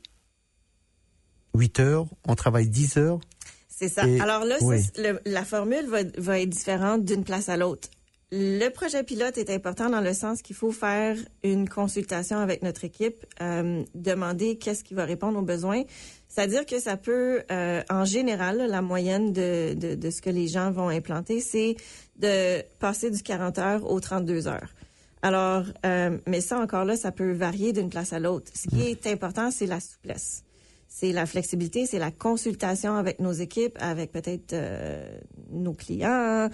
8 1.55 1.79
heures, 1.79 2.05
on 2.27 2.35
travaille 2.35 2.69
10 2.69 2.97
heures? 2.97 3.19
C'est 3.67 3.89
ça. 3.89 4.07
Et- 4.07 4.19
Alors 4.19 4.45
là, 4.45 4.55
oui. 4.61 4.77
le- 4.97 5.19
la 5.25 5.43
formule 5.43 5.87
va, 5.87 5.99
va 6.17 6.39
être 6.39 6.49
différente 6.49 7.03
d'une 7.03 7.23
place 7.23 7.49
à 7.49 7.57
l'autre. 7.57 7.89
Le 8.29 8.67
projet 8.67 9.03
pilote 9.03 9.37
est 9.37 9.49
important 9.49 9.89
dans 9.89 10.01
le 10.01 10.13
sens 10.13 10.41
qu'il 10.41 10.55
faut 10.55 10.73
faire 10.73 11.15
une 11.43 11.69
consultation 11.69 12.39
avec 12.39 12.61
notre 12.61 12.83
équipe, 12.83 13.25
euh, 13.39 13.85
demander 13.95 14.57
qu'est-ce 14.57 14.83
qui 14.83 14.93
va 14.93 15.05
répondre 15.05 15.39
aux 15.39 15.43
besoins. 15.43 15.83
C'est-à-dire 16.27 16.65
que 16.65 16.77
ça 16.77 16.97
peut, 16.97 17.43
euh, 17.49 17.81
en 17.89 18.03
général, 18.03 18.57
la 18.57 18.81
moyenne 18.81 19.31
de, 19.31 19.75
de, 19.75 19.95
de 19.95 20.09
ce 20.09 20.21
que 20.21 20.29
les 20.29 20.49
gens 20.49 20.71
vont 20.71 20.89
implanter, 20.89 21.39
c'est 21.39 21.77
de 22.17 22.63
passer 22.79 23.11
du 23.11 23.23
40 23.23 23.59
heures 23.59 23.89
aux 23.89 24.01
32 24.01 24.49
heures. 24.49 24.73
Alors, 25.21 25.63
euh, 25.85 26.17
mais 26.27 26.41
ça 26.41 26.59
encore 26.59 26.83
là, 26.83 26.97
ça 26.97 27.13
peut 27.13 27.31
varier 27.31 27.71
d'une 27.71 27.89
place 27.89 28.11
à 28.11 28.19
l'autre. 28.19 28.51
Ce 28.53 28.67
qui 28.67 28.81
est 28.81 29.07
important, 29.07 29.51
c'est 29.51 29.67
la 29.67 29.79
souplesse 29.79 30.43
c'est 30.87 31.11
la 31.11 31.25
flexibilité, 31.25 31.85
c'est 31.85 31.99
la 31.99 32.11
consultation 32.11 32.95
avec 32.95 33.19
nos 33.19 33.31
équipes, 33.33 33.77
avec 33.79 34.11
peut-être 34.11 34.53
euh, 34.53 35.19
nos 35.51 35.73
clients. 35.73 36.49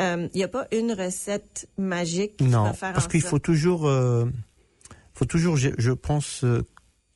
Euh, 0.00 0.28
Il 0.32 0.36
n'y 0.36 0.44
a 0.44 0.48
pas 0.48 0.66
une 0.72 0.92
recette 0.92 1.68
magique 1.78 2.36
qui 2.36 2.44
Non, 2.44 2.64
va 2.64 2.72
faire 2.74 2.92
parce 2.92 3.08
qu'il 3.08 3.22
faut 3.22 3.38
toujours, 3.38 3.86
euh, 3.88 4.26
faut 5.14 5.24
toujours, 5.24 5.56
je, 5.56 5.70
je 5.78 5.90
pense 5.92 6.44
euh, 6.44 6.62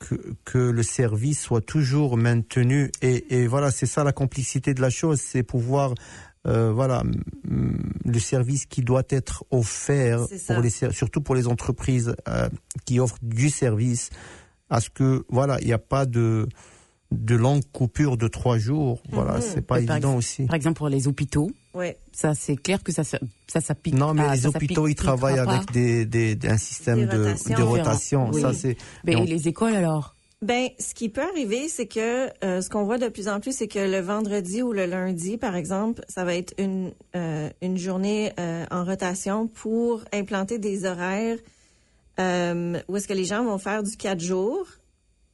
que, 0.00 0.14
que 0.44 0.58
le 0.58 0.82
service 0.82 1.40
soit 1.40 1.60
toujours 1.60 2.16
maintenu 2.16 2.90
et, 3.02 3.42
et 3.42 3.46
voilà, 3.46 3.70
c'est 3.70 3.86
ça 3.86 4.02
la 4.02 4.12
complexité 4.12 4.74
de 4.74 4.80
la 4.80 4.90
chose, 4.90 5.20
c'est 5.20 5.42
pouvoir, 5.44 5.94
euh, 6.46 6.72
voilà, 6.72 7.04
le 7.44 8.18
service 8.18 8.66
qui 8.66 8.82
doit 8.82 9.04
être 9.10 9.44
offert 9.50 10.26
pour 10.48 10.60
les, 10.60 10.70
surtout 10.70 11.20
pour 11.20 11.36
les 11.36 11.46
entreprises 11.46 12.16
euh, 12.28 12.48
qui 12.84 12.98
offrent 12.98 13.18
du 13.22 13.50
service, 13.50 14.10
à 14.72 14.80
ce 14.80 14.90
que 14.90 15.24
voilà, 15.28 15.58
il 15.60 15.66
n'y 15.66 15.72
a 15.72 15.78
pas 15.78 16.06
de 16.06 16.48
de 17.12 17.34
longues 17.34 17.62
coupures 17.72 18.16
de 18.16 18.26
trois 18.26 18.56
jours. 18.56 19.02
Voilà, 19.10 19.34
Mhm. 19.34 19.42
c'est 19.42 19.60
pas 19.66 19.80
évident 19.80 20.16
aussi. 20.16 20.46
Par 20.46 20.54
exemple, 20.56 20.78
pour 20.78 20.88
les 20.88 21.06
hôpitaux, 21.08 21.50
Ouais. 21.74 21.98
ça 22.10 22.34
c'est 22.34 22.56
clair 22.56 22.82
que 22.82 22.90
ça 22.90 23.04
ça, 23.04 23.18
ça 23.46 23.60
s'applique. 23.60 23.94
Non, 23.94 24.14
mais 24.14 24.22
ah, 24.26 24.34
les 24.34 24.40
ça 24.42 24.48
hôpitaux, 24.48 24.88
ils 24.88 24.94
travaillent 24.94 25.38
avec 25.38 25.70
des, 25.72 26.06
des, 26.06 26.34
des- 26.36 26.48
un 26.48 26.56
système 26.56 27.00
Des 27.00 27.06
de, 27.06 27.18
rotations. 27.22 27.54
de 27.58 27.62
rotation. 27.62 28.30
Oui. 28.32 28.40
Ça, 28.40 28.54
c'est. 28.54 28.76
Mais 29.04 29.14
les 29.26 29.46
écoles 29.46 29.74
alors? 29.74 30.14
Ben, 30.40 30.68
ce 30.80 30.94
qui 30.94 31.08
peut 31.10 31.20
arriver, 31.22 31.68
c'est 31.68 31.86
que 31.86 32.28
euh, 32.44 32.62
ce 32.62 32.68
qu'on 32.70 32.82
voit 32.84 32.98
de 32.98 33.08
plus 33.08 33.28
en 33.28 33.38
plus, 33.40 33.54
c'est 33.54 33.68
que 33.68 33.78
le 33.78 34.00
vendredi 34.00 34.60
ou 34.62 34.72
le 34.72 34.86
lundi, 34.86 35.36
par 35.36 35.54
exemple, 35.54 36.00
ça 36.08 36.24
va 36.24 36.34
être 36.34 36.54
une 36.58 36.92
euh, 37.14 37.48
une 37.60 37.76
journée 37.76 38.32
euh, 38.40 38.64
en 38.70 38.84
rotation 38.84 39.46
pour 39.48 40.02
implanter 40.14 40.58
des 40.58 40.84
horaires 40.86 41.36
euh, 42.20 42.78
où 42.88 42.96
est-ce 42.96 43.08
que 43.08 43.14
les 43.14 43.24
gens 43.24 43.44
vont 43.44 43.58
faire 43.58 43.82
du 43.82 43.96
4 43.96 44.20
jours 44.20 44.66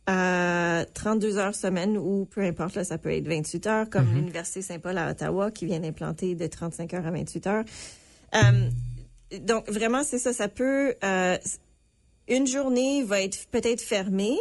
à 0.06 0.86
32 0.94 1.36
heures 1.36 1.54
semaine 1.54 1.98
ou 1.98 2.24
peu 2.24 2.40
importe, 2.40 2.76
là, 2.76 2.84
ça 2.84 2.96
peut 2.96 3.12
être 3.12 3.28
28 3.28 3.66
heures, 3.66 3.90
comme 3.90 4.14
l'Université 4.14 4.62
Saint-Paul 4.62 4.96
à 4.96 5.10
Ottawa 5.10 5.50
qui 5.50 5.66
vient 5.66 5.80
d'implanter 5.80 6.34
de 6.34 6.46
35 6.46 6.94
heures 6.94 7.06
à 7.06 7.10
28 7.10 7.46
heures. 7.46 7.64
Euh, 8.34 8.70
donc, 9.40 9.68
vraiment, 9.68 10.04
c'est 10.04 10.18
ça, 10.18 10.32
ça 10.32 10.48
peut... 10.48 10.94
euh, 11.04 11.36
une 12.28 12.46
journée 12.46 13.02
va 13.02 13.22
être 13.22 13.46
peut-être 13.50 13.80
fermée, 13.80 14.38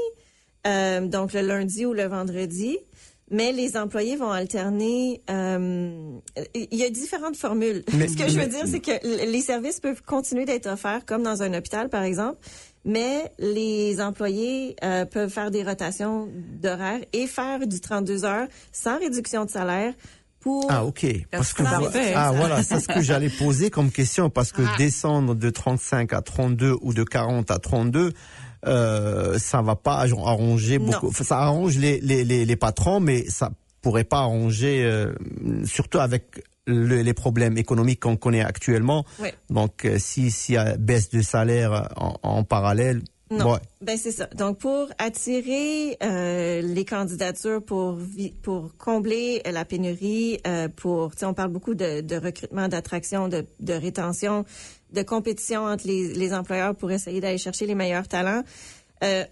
euh, 0.66 1.08
donc 1.08 1.34
le 1.34 1.42
lundi 1.42 1.86
ou 1.86 1.94
le 1.94 2.06
vendredi, 2.06 2.78
mais 3.32 3.52
les 3.52 3.76
employés 3.78 4.16
vont 4.16 4.32
alterner. 4.32 5.22
euh, 5.30 5.92
Il 6.56 6.76
y 6.78 6.84
a 6.84 6.90
différentes 6.90 7.36
formules. 7.38 7.84
Mais- 7.94 8.08
Ce 8.08 8.16
que 8.16 8.30
je 8.30 8.40
veux 8.40 8.48
dire, 8.48 8.64
c'est 8.66 8.80
que 8.80 9.26
les 9.32 9.42
services 9.42 9.80
peuvent 9.80 10.02
continuer 10.04 10.46
d'être 10.46 10.68
offerts 10.68 11.06
comme 11.06 11.24
dans 11.24 11.42
un 11.44 11.54
hôpital, 11.54 11.90
par 11.90 12.04
exemple, 12.04 12.38
mais 12.86 13.32
les 13.38 14.00
employés 14.02 14.76
euh, 14.84 15.06
peuvent 15.06 15.30
faire 15.30 15.52
des 15.52 15.64
rotations 15.64 16.30
d'horaire 16.62 17.02
et 17.14 17.28
faire 17.28 17.68
du 17.68 17.80
32 17.82 18.24
heures 18.26 18.48
sans 18.72 18.98
réduction 19.00 19.44
de 19.46 19.50
salaire 19.50 19.94
pour 20.40 20.68
Ah, 20.70 20.86
ok. 20.86 21.06
Parce 21.32 21.52
que, 21.52 21.64
ah, 22.16 22.32
voilà, 22.34 22.64
c'est 22.64 22.80
ce 22.80 22.88
que 22.88 23.02
j'allais 23.02 23.30
poser 23.30 23.70
comme 23.70 23.92
question, 23.92 24.30
parce 24.30 24.52
que 24.54 24.62
Ah. 24.62 24.76
descendre 24.78 25.36
de 25.36 25.50
35 25.50 26.14
à 26.14 26.22
32 26.22 26.76
ou 26.82 26.94
de 26.94 27.04
40 27.04 27.52
à 27.52 27.58
32, 27.60 28.14
euh, 28.66 29.38
ça 29.40 29.62
va 29.62 29.76
pas 29.76 30.00
arranger 30.00 30.80
beaucoup. 30.80 31.12
Ça 31.14 31.40
arrange 31.40 31.78
les, 31.78 32.00
les, 32.02 32.24
les, 32.24 32.46
les 32.46 32.56
patrons, 32.56 33.00
mais 33.00 33.26
ça 33.30 33.52
pourrait 33.82 34.04
pas 34.04 34.20
arranger, 34.20 34.84
euh, 34.84 35.14
surtout 35.66 36.00
avec 36.00 36.44
le- 36.66 37.02
les 37.02 37.14
problèmes 37.14 37.58
économiques 37.58 38.02
qu'on 38.02 38.18
connaît 38.18 38.42
actuellement. 38.44 39.06
Ouais. 39.22 39.34
Donc, 39.50 39.86
euh, 39.86 39.98
si 40.00 40.32
s'il 40.32 40.56
y 40.56 40.58
a 40.58 40.76
baisse 40.78 41.10
de 41.10 41.22
salaire 41.22 41.88
en, 41.96 42.16
en 42.24 42.44
parallèle, 42.44 43.02
Non. 43.30 43.54
Ouais. 43.54 43.60
Ben 43.82 43.98
c'est 43.98 44.12
ça. 44.12 44.28
Donc 44.36 44.60
pour 44.60 44.88
attirer 44.98 45.98
euh, 46.02 46.62
les 46.62 46.86
candidatures 46.86 47.62
pour 47.62 47.98
pour 48.42 48.72
combler 48.78 49.42
la 49.46 49.66
pénurie, 49.66 50.40
euh, 50.48 50.70
pour 50.70 51.12
on 51.22 51.34
parle 51.34 51.52
beaucoup 51.52 51.76
de, 51.76 52.02
de 52.02 52.16
recrutement, 52.16 52.68
d'attraction, 52.68 53.28
de, 53.28 53.46
de 53.60 53.74
rétention, 53.74 54.46
de 54.94 55.02
compétition 55.02 55.66
entre 55.66 55.88
les, 55.88 56.14
les 56.14 56.34
employeurs 56.34 56.76
pour 56.76 56.92
essayer 56.92 57.20
d'aller 57.20 57.38
chercher 57.38 57.66
les 57.66 57.76
meilleurs 57.76 58.08
talents. 58.08 58.44
Euh, 59.04 59.26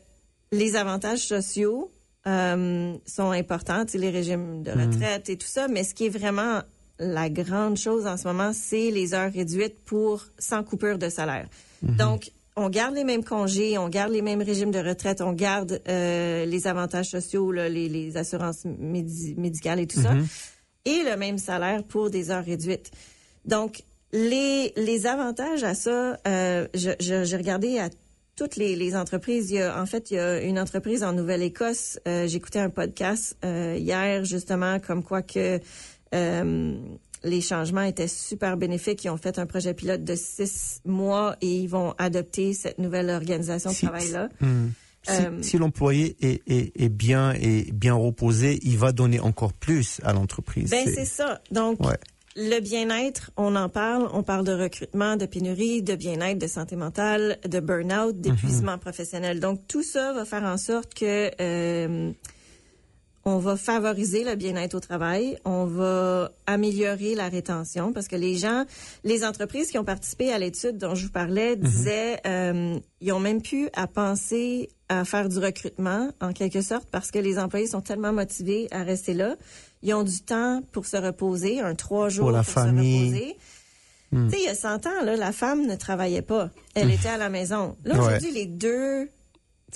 les 0.51 0.75
avantages 0.75 1.25
sociaux 1.25 1.91
euh, 2.27 2.95
sont 3.05 3.31
importants, 3.31 3.85
les 3.93 4.09
régimes 4.09 4.63
de 4.63 4.71
retraite 4.71 5.29
et 5.29 5.37
tout 5.37 5.47
ça, 5.47 5.67
mais 5.67 5.83
ce 5.83 5.93
qui 5.93 6.07
est 6.07 6.09
vraiment 6.09 6.61
la 6.99 7.29
grande 7.29 7.77
chose 7.77 8.07
en 8.07 8.17
ce 8.17 8.27
moment, 8.27 8.51
c'est 8.53 8.89
les 8.91 9.13
heures 9.13 9.31
réduites 9.31 9.83
pour 9.85 10.23
sans 10.39 10.63
coupure 10.63 10.97
de 10.97 11.09
salaire. 11.09 11.47
Donc, 11.81 12.31
on 12.55 12.69
garde 12.69 12.95
les 12.95 13.03
mêmes 13.03 13.23
congés, 13.23 13.77
on 13.77 13.89
garde 13.89 14.11
les 14.11 14.21
mêmes 14.21 14.41
régimes 14.41 14.71
de 14.71 14.79
retraite, 14.79 15.21
on 15.21 15.33
garde 15.33 15.81
euh, 15.89 16.45
les 16.45 16.67
avantages 16.67 17.09
sociaux, 17.09 17.51
là, 17.51 17.67
les, 17.69 17.89
les 17.89 18.17
assurances 18.17 18.65
médi- 18.65 19.35
médicales 19.37 19.79
et 19.79 19.87
tout 19.87 20.01
ça, 20.01 20.13
et 20.85 21.03
le 21.03 21.17
même 21.17 21.37
salaire 21.37 21.83
pour 21.83 22.09
des 22.09 22.31
heures 22.31 22.45
réduites. 22.45 22.91
Donc, 23.45 23.83
les, 24.13 24.71
les 24.77 25.05
avantages 25.07 25.63
à 25.63 25.73
ça, 25.75 26.17
euh, 26.27 26.67
je- 26.73 26.91
je- 26.99 27.23
j'ai 27.25 27.37
regardé 27.37 27.79
à 27.79 27.89
toutes 28.37 28.55
les, 28.55 28.75
les 28.75 28.95
entreprises. 28.95 29.49
Il 29.51 29.55
y 29.57 29.61
a, 29.61 29.81
en 29.81 29.85
fait, 29.85 30.11
il 30.11 30.15
y 30.15 30.19
a 30.19 30.41
une 30.41 30.59
entreprise 30.59 31.03
en 31.03 31.13
Nouvelle-Écosse. 31.13 31.99
euh, 32.07 32.27
J'écoutais 32.27 32.59
un 32.59 32.69
podcast 32.69 33.35
euh, 33.43 33.75
hier, 33.79 34.23
justement, 34.25 34.79
comme 34.79 35.03
quoi 35.03 35.21
que 35.21 35.59
euh, 36.13 36.75
les 37.23 37.41
changements 37.41 37.81
étaient 37.81 38.07
super 38.07 38.57
bénéfiques. 38.57 39.03
Ils 39.03 39.09
ont 39.09 39.17
fait 39.17 39.39
un 39.39 39.45
projet 39.45 39.73
pilote 39.73 40.03
de 40.03 40.15
six 40.15 40.81
mois 40.85 41.35
et 41.41 41.47
ils 41.55 41.67
vont 41.67 41.93
adopter 41.97 42.53
cette 42.53 42.77
nouvelle 42.79 43.09
organisation 43.09 43.71
de 43.71 43.75
Si- 43.75 43.85
travail-là. 43.85 44.29
Hmm. 44.41 44.67
Si, 45.07 45.11
Euh, 45.11 45.41
si 45.43 45.57
l'employé 45.59 46.15
est, 46.21 46.41
est, 46.47 46.71
est 46.81 46.89
bien 46.89 47.31
et 47.33 47.69
bien 47.71 47.93
reposé, 47.93 48.59
il 48.63 48.77
va 48.77 48.91
donner 48.91 49.19
encore 49.19 49.53
plus 49.53 50.01
à 50.03 50.13
l'entreprise. 50.13 50.71
Ben, 50.71 50.87
C'est- 50.87 51.05
ça. 51.05 51.41
Donc, 51.51 51.79
Ouais. 51.85 51.97
le 52.35 52.59
bien-être, 52.59 53.29
on 53.37 53.55
en 53.55 53.69
parle. 53.69 54.09
On 54.13 54.23
parle 54.23 54.43
de 54.45 54.53
recrutement, 54.53 55.15
de 55.15 55.27
pénurie, 55.27 55.83
de 55.83 55.93
bien-être, 55.95 56.39
de 56.39 56.47
santé 56.47 56.75
mentale, 56.75 57.37
de 57.47 57.59
burn-out, 57.59 58.19
d'épuisement 58.19 58.79
professionnel. 58.79 59.39
Donc, 59.39 59.67
tout 59.67 59.83
ça 59.83 60.11
va 60.13 60.25
faire 60.25 60.43
en 60.43 60.57
sorte 60.57 60.95
que 60.95 61.29
euh, 61.39 62.11
on 63.27 63.37
va 63.39 63.55
favoriser 63.57 64.23
le 64.23 64.35
bien-être 64.35 64.75
au 64.75 64.79
travail. 64.79 65.37
On 65.45 65.65
va 65.65 66.31
améliorer 66.45 67.15
la 67.15 67.27
rétention 67.27 67.91
parce 67.91 68.07
que 68.07 68.15
les 68.15 68.35
gens, 68.37 68.65
les 69.03 69.25
entreprises 69.25 69.71
qui 69.71 69.79
ont 69.79 69.83
participé 69.83 70.31
à 70.31 70.37
l'étude 70.37 70.77
dont 70.77 70.93
je 70.93 71.05
vous 71.07 71.11
parlais 71.11 71.55
disaient, 71.55 72.19
euh, 72.27 72.77
ils 73.01 73.11
ont 73.11 73.19
même 73.19 73.41
pu 73.41 73.69
à 73.73 73.87
penser 73.87 74.69
à 74.89 75.03
faire 75.05 75.27
du 75.27 75.39
recrutement 75.39 76.11
en 76.21 76.33
quelque 76.33 76.61
sorte 76.61 76.87
parce 76.91 77.09
que 77.09 77.17
les 77.17 77.39
employés 77.39 77.65
sont 77.67 77.81
tellement 77.81 78.13
motivés 78.13 78.67
à 78.69 78.83
rester 78.83 79.15
là. 79.15 79.35
Ils 79.81 79.95
ont 79.95 80.03
du 80.03 80.19
temps 80.21 80.61
pour 80.71 80.85
se 80.85 80.97
reposer, 80.97 81.61
un 81.61 81.73
trois 81.73 82.09
jours 82.09 82.29
la 82.29 82.43
pour 82.43 82.53
famille. 82.53 83.09
se 83.09 83.15
reposer. 83.15 83.37
Tu 84.11 84.29
sais, 84.29 84.37
il 84.39 84.45
y 84.45 84.49
a 84.49 84.55
100 84.55 84.85
ans, 84.85 85.03
là, 85.03 85.15
la 85.17 85.31
femme 85.31 85.65
ne 85.65 85.75
travaillait 85.75 86.21
pas. 86.21 86.49
Elle 86.75 86.91
était 86.91 87.09
à 87.09 87.17
la 87.17 87.29
maison. 87.29 87.75
Là, 87.83 87.95
Ouais. 87.95 87.99
aujourd'hui, 88.01 88.31
les 88.31 88.45
deux 88.45 89.09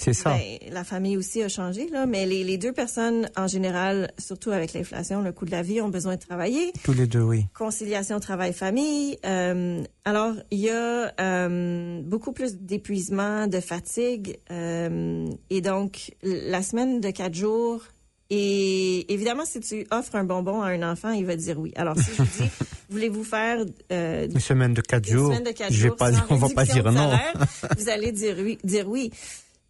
C'est 0.01 0.13
ça. 0.13 0.29
ben, 0.37 0.71
la 0.71 0.85
famille 0.85 1.17
aussi 1.17 1.43
a 1.43 1.49
changé, 1.49 1.89
là, 1.89 2.05
mais 2.05 2.25
les, 2.25 2.45
les 2.45 2.57
deux 2.57 2.71
personnes, 2.71 3.29
en 3.35 3.47
général, 3.47 4.11
surtout 4.17 4.51
avec 4.51 4.71
l'inflation, 4.73 5.21
le 5.21 5.33
coût 5.33 5.45
de 5.45 5.51
la 5.51 5.61
vie, 5.61 5.81
ont 5.81 5.89
besoin 5.89 6.15
de 6.15 6.21
travailler. 6.21 6.71
Tous 6.85 6.93
les 6.93 7.05
deux, 7.05 7.19
oui. 7.21 7.45
Conciliation 7.53 8.19
travail-famille. 8.21 9.17
euh, 9.25 9.83
alors, 10.05 10.33
il 10.51 10.59
y 10.59 10.69
a 10.69 11.11
euh, 11.19 12.01
beaucoup 12.01 12.31
plus 12.31 12.55
d'épuisement, 12.55 13.47
de 13.47 13.59
fatigue. 13.59 14.39
euh, 14.51 15.25
et 15.49 15.59
donc, 15.61 16.11
la 16.23 16.63
semaine 16.63 17.01
de 17.01 17.09
quatre 17.11 17.35
jours, 17.35 17.83
et 18.29 19.11
évidemment, 19.11 19.43
si 19.45 19.59
tu 19.59 19.85
offres 19.91 20.15
un 20.15 20.23
bonbon 20.23 20.61
à 20.61 20.67
un 20.69 20.83
enfant, 20.89 21.09
il 21.11 21.25
va 21.25 21.35
dire 21.35 21.59
oui. 21.59 21.73
Alors, 21.75 21.97
si 21.97 22.11
je 22.15 22.21
vous 22.21 22.43
dis, 22.43 22.49
voulez-vous 22.89 23.23
faire 23.23 23.65
euh, 23.91 24.27
Une 24.31 24.39
semaine 24.39 24.73
de 24.75 24.81
quatre 24.81 25.09
jours, 25.09 25.29
de 25.31 25.51
quatre 25.51 25.73
jours 25.73 25.95
pas, 25.95 26.11
on 26.29 26.35
va 26.35 26.47
pas 26.49 26.63
dire 26.65 26.91
non. 26.91 27.09
salaire, 27.09 27.33
vous 27.77 27.89
allez 27.89 28.11
dire 28.11 28.35
oui. 28.39 28.57
Dire 28.63 28.87
oui. 28.87 29.11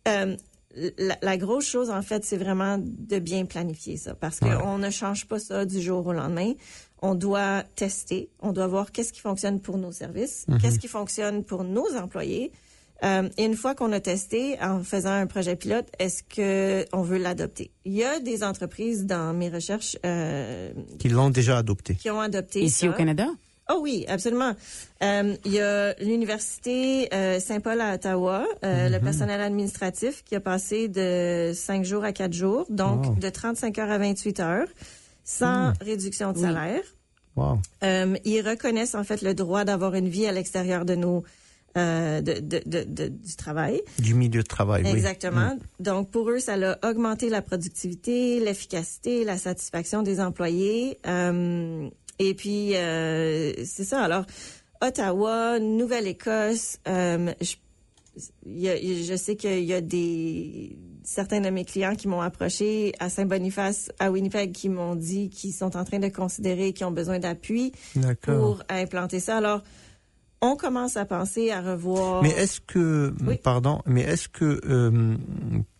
Euh, 0.10 0.36
la, 1.00 1.18
la 1.22 1.38
grosse 1.38 1.66
chose, 1.66 1.90
en 1.90 2.02
fait, 2.04 2.24
c'est 2.24 2.38
vraiment 2.38 2.78
de 2.80 3.18
bien 3.20 3.46
planifier 3.46 3.98
ça 3.98 4.14
parce 4.14 4.40
qu'on 4.40 4.78
ne 4.78 4.90
change 4.92 5.26
pas 5.28 5.40
ça 5.40 5.66
du 5.66 5.82
jour 5.82 6.06
au 6.06 6.14
lendemain. 6.14 6.54
On 7.02 7.16
doit 7.16 7.64
tester, 7.76 8.30
on 8.40 8.52
doit 8.52 8.68
voir 8.68 8.92
qu'est-ce 8.92 9.12
qui 9.12 9.22
fonctionne 9.22 9.60
pour 9.62 9.78
nos 9.78 9.92
services, 9.92 10.46
Mhm. 10.48 10.60
qu'est-ce 10.60 10.78
qui 10.80 10.88
fonctionne 10.88 11.44
pour 11.44 11.64
nos 11.64 11.88
employés. 11.96 12.52
Euh, 13.04 13.30
et 13.38 13.46
une 13.46 13.56
fois 13.56 13.74
qu'on 13.76 13.92
a 13.94 14.00
testé 14.02 14.58
en 14.62 14.84
faisant 14.84 15.12
un 15.14 15.26
projet 15.26 15.56
pilote, 15.56 15.88
est-ce 16.00 16.22
que 16.22 16.86
on 16.94 17.02
veut 17.02 17.18
l'adopter? 17.18 17.72
Il 17.86 17.94
y 17.94 18.04
a 18.04 18.20
des 18.20 18.44
entreprises 18.44 19.06
dans 19.06 19.34
mes 19.34 19.50
recherches 19.50 19.98
euh, 20.06 20.72
Qui 21.00 21.08
l'ont 21.10 21.30
déjà 21.30 21.58
adopté. 21.58 21.96
qui 21.96 22.10
ont 22.12 22.20
adopté 22.20 22.62
Ici 22.62 22.86
ça. 22.86 22.90
au 22.90 22.94
Canada? 22.94 23.28
Oh 23.72 23.80
oui, 23.82 24.06
absolument. 24.08 24.54
Euh, 25.04 25.36
il 25.46 25.54
y 25.54 25.60
a 25.60 25.94
l'université 26.02 27.14
euh, 27.14 27.40
Saint-Paul 27.40 27.80
à 27.82 27.94
Ottawa, 27.96 28.46
euh, 28.66 28.90
le 28.90 29.00
personnel 29.00 29.42
administratif 29.42 30.24
qui 30.24 30.36
a 30.36 30.40
passé 30.40 30.88
de 30.88 31.52
5 31.54 31.86
jours 31.86 32.04
à 32.04 32.12
4 32.12 32.34
jours, 32.34 32.66
donc 32.70 33.06
Wow. 33.06 33.16
de 33.16 33.30
35 33.30 33.78
heures 33.78 33.92
à 33.92 33.98
28 34.00 34.40
heures, 34.40 34.68
sans 35.24 35.74
réduction 35.82 36.32
de 36.32 36.40
salaire. 36.40 36.82
Wow. 37.36 37.60
Ils 38.26 38.42
reconnaissent 38.42 38.96
en 38.96 39.04
fait 39.04 39.22
le 39.22 39.34
droit 39.34 39.64
d'avoir 39.66 39.94
une 39.94 40.10
vie 40.10 40.26
à 40.26 40.32
l'extérieur 40.32 40.84
de 40.86 40.96
nos 40.96 41.24
de, 41.76 42.22
de, 42.22 42.62
de, 42.66 42.84
de- 42.84 43.08
du 43.08 43.36
travail. 43.38 43.82
Du 44.00 44.14
milieu 44.16 44.42
de 44.42 44.48
travail, 44.48 44.82
oui. 44.84 44.90
Exactement. 44.90 45.58
Donc, 45.80 46.10
pour 46.10 46.30
eux, 46.30 46.40
ça 46.40 46.56
a 46.56 46.90
augmenté 46.90 47.30
la 47.30 47.42
productivité, 47.42 48.40
l'efficacité, 48.42 49.24
la 49.24 49.38
satisfaction 49.38 50.02
des 50.04 50.20
employés. 50.20 50.98
Et 52.20 52.34
puis, 52.34 52.76
euh, 52.76 53.54
c'est 53.66 53.86
ça. 53.86 54.02
Alors, 54.02 54.26
Ottawa, 54.82 55.60
Nouvelle-Écosse, 55.60 56.80
euh, 56.88 57.34
je, 58.46 59.16
sais 59.16 59.36
qu'il 59.38 59.64
y 59.64 59.74
a 59.74 59.82
des 59.82 60.78
certains 61.04 61.40
de 61.42 61.50
mes 61.50 61.66
clients 61.66 61.96
qui 61.96 62.08
m'ont 62.08 62.22
approché 62.22 62.94
à 63.00 63.10
Saint-Boniface, 63.10 63.92
à 64.00 64.12
Winnipeg, 64.12 64.52
qui 64.52 64.70
m'ont 64.70 64.96
dit 64.96 65.30
qu'ils 65.30 65.54
sont 65.54 65.76
en 65.78 65.84
train 65.86 66.00
de 66.00 66.10
considérer 66.10 66.74
qu'ils 66.74 66.86
ont 66.86 66.92
besoin 66.92 67.20
d'appui 67.20 67.72
pour 68.22 68.62
implanter 68.70 69.20
ça. 69.20 69.38
Alors, 69.38 69.64
on 70.42 70.56
commence 70.56 70.98
à 70.98 71.06
penser 71.06 71.52
à 71.52 71.62
revoir. 71.62 72.22
Mais 72.22 72.30
est-ce 72.32 72.62
que, 72.62 73.14
Oui. 73.26 73.38
pardon, 73.38 73.82
mais 73.86 74.02
est-ce 74.02 74.30
que 74.30 74.62
euh, 74.70 75.16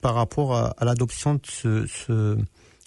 par 0.02 0.16
rapport 0.16 0.56
à, 0.56 0.74
à 0.78 0.86
l'adoption 0.86 1.36
de 1.36 1.42
ce, 1.44 1.86
ce, 1.86 2.38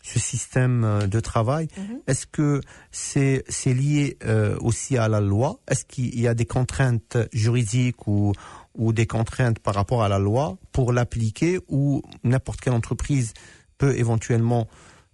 ce 0.02 0.18
système 0.18 0.85
euh, 0.85 1.06
de 1.06 1.21
travail, 1.21 1.68
Mhm. 1.78 2.00
est-ce 2.06 2.26
que 2.26 2.61
c'est 2.90 3.44
c'est 3.49 3.73
lié 3.75 4.16
euh, 4.26 4.56
aussi 4.61 4.97
à 4.99 5.09
la 5.09 5.21
loi? 5.21 5.59
Est-ce 5.68 5.85
qu'il 5.85 6.18
y 6.21 6.26
a 6.28 6.35
des 6.35 6.47
contraintes 6.47 7.16
juridiques 7.32 8.06
ou 8.09 8.32
ou 8.75 8.92
des 8.92 9.06
contraintes 9.06 9.59
par 9.59 9.75
rapport 9.75 10.02
à 10.02 10.09
la 10.09 10.18
loi 10.18 10.56
pour 10.73 10.92
l'appliquer 10.92 11.59
ou 11.68 12.02
n'importe 12.25 12.61
quelle 12.61 12.73
entreprise 12.73 13.32
peut 13.78 13.94
éventuellement 13.97 14.66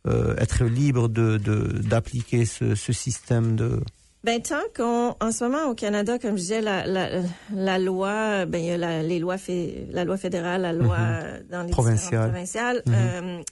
euh, 0.07 0.37
être 0.39 0.65
libre 0.65 1.09
de 1.09 1.37
de- 1.39 1.81
d'appliquer 1.83 2.45
ce, 2.47 2.75
ce 2.75 2.93
système 2.93 3.57
de 3.57 3.81
Ben 4.25 4.41
tant 4.43 4.57
qu'on, 4.77 5.15
en 5.21 5.33
ce 5.33 5.45
moment 5.45 5.65
au 5.71 5.75
Canada, 5.75 6.19
comme 6.19 6.33
je 6.37 6.43
disais, 6.43 6.61
la, 6.61 6.87
la, 6.87 7.09
la 7.55 7.79
loi, 7.79 8.47
ben 8.47 8.59
il 8.59 8.67
y 8.67 8.71
a 8.73 8.77
la, 8.77 9.03
les 9.03 9.19
lois, 9.21 9.39
fé- 9.39 9.87
la 9.91 10.05
loi 10.05 10.17
fédérale, 10.17 10.63
la 10.63 10.73
loi 10.73 10.97
euh, 10.99 11.41
dans 11.51 11.63
les 11.63 11.71
Provinciale. 11.71 12.11
différentes 12.11 12.31
provinciales, 12.31 12.83
euh, 12.89 13.43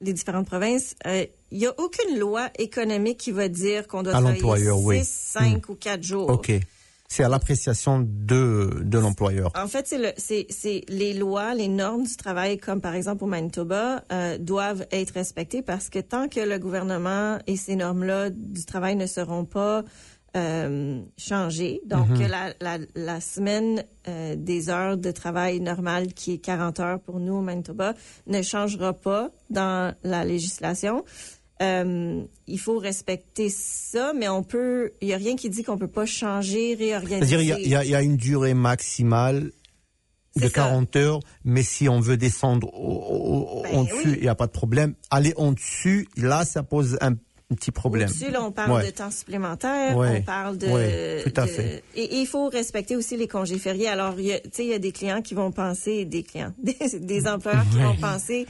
les 0.00 0.12
différentes 0.12 0.46
provinces. 0.46 0.94
euh, 1.06 1.24
Il 1.50 1.58
y 1.58 1.66
a 1.66 1.74
aucune 1.78 2.18
loi 2.18 2.48
économique 2.58 3.18
qui 3.18 3.30
va 3.32 3.48
dire 3.48 3.86
qu'on 3.86 4.02
doit 4.02 4.12
À 4.14 4.20
travailler 4.20 4.40
l'employeur, 4.40 4.78
6, 4.78 4.84
oui. 4.84 5.00
5 5.04 5.68
ou 5.68 5.74
4 5.74 6.02
jours. 6.02 6.28
Ok, 6.28 6.52
c'est 7.08 7.22
à 7.22 7.28
l'appréciation 7.28 8.00
de 8.00 8.70
de 8.82 8.98
l'employeur. 8.98 9.50
En 9.56 9.68
fait, 9.68 9.86
c'est 9.86 9.98
le, 9.98 10.10
c'est, 10.16 10.46
c'est 10.50 10.82
les 10.88 11.14
lois, 11.14 11.54
les 11.54 11.68
normes 11.68 12.02
du 12.04 12.16
travail, 12.16 12.58
comme 12.58 12.80
par 12.80 12.94
exemple 12.94 13.22
au 13.24 13.26
Manitoba, 13.28 14.02
euh, 14.12 14.38
doivent 14.38 14.86
être 14.90 15.10
respectées 15.14 15.62
parce 15.62 15.88
que 15.88 16.00
tant 16.00 16.28
que 16.28 16.40
le 16.40 16.58
gouvernement 16.58 17.38
et 17.46 17.56
ces 17.56 17.76
normes-là 17.76 18.30
du 18.30 18.64
travail 18.64 18.96
ne 18.96 19.06
seront 19.06 19.44
pas 19.44 19.84
euh, 20.36 21.00
changées, 21.16 21.80
donc 21.86 22.08
que 22.14 22.24
la, 22.24 22.52
la, 22.60 22.78
la 22.94 23.20
semaine 23.20 23.84
euh, 24.08 24.34
des 24.36 24.68
heures 24.68 24.96
de 24.98 25.10
travail 25.10 25.60
normale, 25.60 26.12
qui 26.12 26.32
est 26.34 26.38
40 26.38 26.80
heures 26.80 27.00
pour 27.00 27.18
nous 27.20 27.34
au 27.34 27.40
Manitoba, 27.40 27.94
ne 28.26 28.42
changera 28.42 28.92
pas 28.92 29.30
dans 29.50 29.94
la 30.04 30.24
législation. 30.24 31.04
Euh, 31.62 32.22
il 32.46 32.58
faut 32.58 32.78
respecter 32.78 33.48
ça, 33.48 34.12
mais 34.14 34.28
on 34.28 34.42
peut. 34.42 34.92
Il 35.00 35.08
y 35.08 35.14
a 35.14 35.16
rien 35.16 35.36
qui 35.36 35.48
dit 35.48 35.62
qu'on 35.62 35.78
peut 35.78 35.88
pas 35.88 36.04
changer, 36.04 36.74
réorganiser. 36.74 37.26
C'est-à-dire, 37.26 37.58
il 37.64 37.68
y 37.68 37.74
a- 37.74 37.84
y, 37.84 38.02
y 38.02 38.04
une 38.04 38.18
durée 38.18 38.52
maximale 38.52 39.52
de 40.36 40.42
C'est 40.42 40.48
ça. 40.48 40.68
40 40.68 40.96
heures, 40.96 41.20
mais 41.44 41.62
si 41.62 41.88
on 41.88 41.98
veut 41.98 42.18
descendre 42.18 42.68
au- 42.74 43.60
au- 43.60 43.62
Ben 43.62 43.74
en 43.74 43.84
dessus, 43.84 43.96
oui. 44.04 44.14
il 44.16 44.20
n'y 44.22 44.28
a 44.28 44.34
pas 44.34 44.46
de 44.46 44.52
problème. 44.52 44.94
Aller 45.08 45.32
en 45.38 45.52
dessus, 45.52 46.08
là, 46.18 46.44
ça 46.44 46.62
pose 46.62 46.98
un, 47.00 47.12
un 47.12 47.16
petit 47.54 47.70
problème. 47.70 48.08
Là, 48.32 48.42
on 48.42 48.50
parle 48.50 48.72
Ouais. 48.72 48.86
de 48.86 48.90
temps 48.90 49.10
supplémentaire, 49.10 49.96
Ouais. 49.96 50.18
on 50.18 50.22
parle 50.22 50.58
de... 50.58 50.66
Ouais, 50.66 51.22
tout 51.24 51.40
à 51.40 51.44
de- 51.44 51.50
fait. 51.50 51.84
Et, 51.94 52.18
il 52.20 52.26
faut 52.26 52.48
respecter 52.48 52.96
aussi 52.96 53.16
les 53.16 53.28
congés 53.28 53.58
fériés. 53.58 53.88
Alors, 53.88 54.16
tu 54.16 54.22
sais, 54.52 54.64
il 54.64 54.68
y 54.70 54.74
a 54.74 54.78
des 54.80 54.92
clients 54.92 55.22
qui 55.22 55.34
vont 55.34 55.52
penser, 55.52 56.04
des 56.04 56.22
clients, 56.24 56.52
des, 56.62 56.76
des 56.98 57.28
employeurs 57.28 57.64
qui 57.70 57.78
vont 57.78 57.94
penser, 57.96 58.46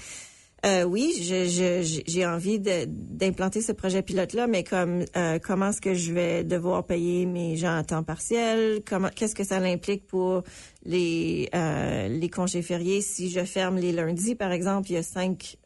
euh, 0.65 0.85
oui, 0.85 1.13
je, 1.21 1.45
je- 1.45 1.83
j'ai- 1.83 2.05
j'ai 2.07 2.27
envie 2.27 2.59
d'implanter 2.59 3.61
ce 3.61 3.73
projet 3.73 4.01
pilote-là, 4.01 4.47
mais 4.47 4.65
comme 4.65 5.05
euh, 5.15 5.39
comment 5.39 5.69
est-ce 5.69 5.83
que 5.83 5.93
je 5.93 6.13
vais 6.15 6.43
devoir 6.43 6.85
payer 6.87 7.27
mes 7.27 7.57
gens 7.57 7.77
à 7.77 7.85
temps 7.85 8.03
partiel? 8.03 8.81
Comment, 8.89 9.11
qu'est-ce 9.15 9.35
que 9.35 9.45
ça 9.45 9.59
implique 9.59 10.07
pour 10.07 10.43
les 10.85 11.51
euh, 11.55 12.09
les 12.09 12.29
congés 12.31 12.63
fériés 12.63 13.03
si 13.03 13.31
je 13.31 13.45
ferme 13.45 13.77
les 13.77 13.93
lundis, 13.93 14.35
par 14.35 14.51
exemple? 14.51 14.91
Il 14.91 14.95
y 14.95 14.97
a 14.97 15.03
cinq 15.03 15.59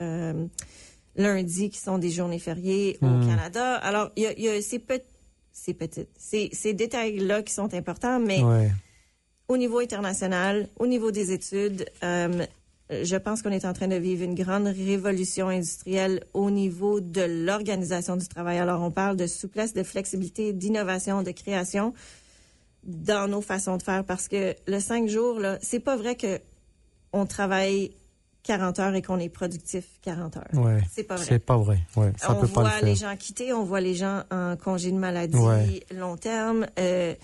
lundis 1.17 1.71
qui 1.71 1.79
sont 1.79 1.99
des 1.99 2.11
journées 2.11 2.39
fériées 2.39 2.99
au 3.03 3.27
Canada. 3.27 3.75
Alors, 3.77 4.11
il 4.17 4.23
y 4.23 4.27
a, 4.27 4.33
il 4.33 4.45
y 4.45 4.49
a 4.49 4.61
ces, 4.63 4.79
pe- 4.79 5.03
ces 5.53 5.75
petites, 5.75 6.09
ces, 6.17 6.49
ces 6.53 6.73
détails-là 6.73 7.43
qui 7.43 7.53
sont 7.53 7.73
importants, 7.75 8.21
mais 8.21 8.43
Ouais. 8.43 8.71
au 9.49 9.57
niveau 9.57 9.79
international, 9.81 10.69
au 10.79 10.87
niveau 10.87 11.11
des 11.11 11.33
études, 11.33 11.85
euh, 12.05 12.47
je 12.91 13.17
pense 13.17 13.43
qu'on 13.43 13.51
est 13.53 13.65
en 13.65 13.73
train 13.73 13.89
de 13.89 13.97
vivre 13.97 14.25
une 14.25 14.35
grande 14.35 14.67
révolution 14.67 15.49
industrielle 15.49 16.25
au 16.35 16.51
niveau 16.51 17.01
de 17.01 17.23
l'organisation 17.23 18.17
du 18.17 18.27
travail. 18.29 18.59
Alors, 18.59 18.81
on 18.83 18.91
parle 18.91 19.17
de 19.17 19.27
souplesse, 19.27 19.75
de 19.75 19.83
flexibilité, 19.83 20.53
d'innovation, 20.53 21.23
de 21.23 21.31
création 21.33 21.93
dans 22.85 23.29
nos 23.29 23.43
façons 23.43 23.77
de 23.77 23.83
faire 23.83 24.05
parce 24.05 24.27
que 24.27 24.55
le 24.67 24.81
cinq 24.81 25.09
jours, 25.09 25.39
là, 25.39 25.59
c'est 25.61 25.81
pas 25.81 25.97
vrai 25.97 26.15
que 26.17 26.41
on 27.13 27.27
travaille 27.27 27.91
40 28.43 28.79
heures 28.79 28.95
et 28.95 29.03
qu'on 29.03 29.19
est 29.19 29.29
productif 29.29 29.85
40 30.03 30.37
heures. 30.39 30.45
Ouais. 30.55 30.81
C'est 30.91 31.03
pas 31.05 31.17
vrai. 31.17 31.25
C'est 31.29 31.39
pas 31.39 31.57
vrai. 31.57 31.79
Ouais. 31.97 32.13
Ça 32.17 32.33
on 32.33 32.41
peut 32.41 32.47
pas 32.49 32.61
voit 32.63 32.71
le 32.71 32.77
faire. 32.79 32.85
les 32.89 32.95
gens 32.95 33.17
quitter, 33.17 33.53
on 33.53 33.65
voit 33.65 33.81
les 33.81 33.95
gens 33.95 34.23
en 34.31 34.57
congé 34.57 34.91
de 34.93 34.97
maladie 34.99 35.37
Ouais. 35.37 35.81
long 35.95 36.17
terme. 36.17 36.67
Euh, 36.79 37.15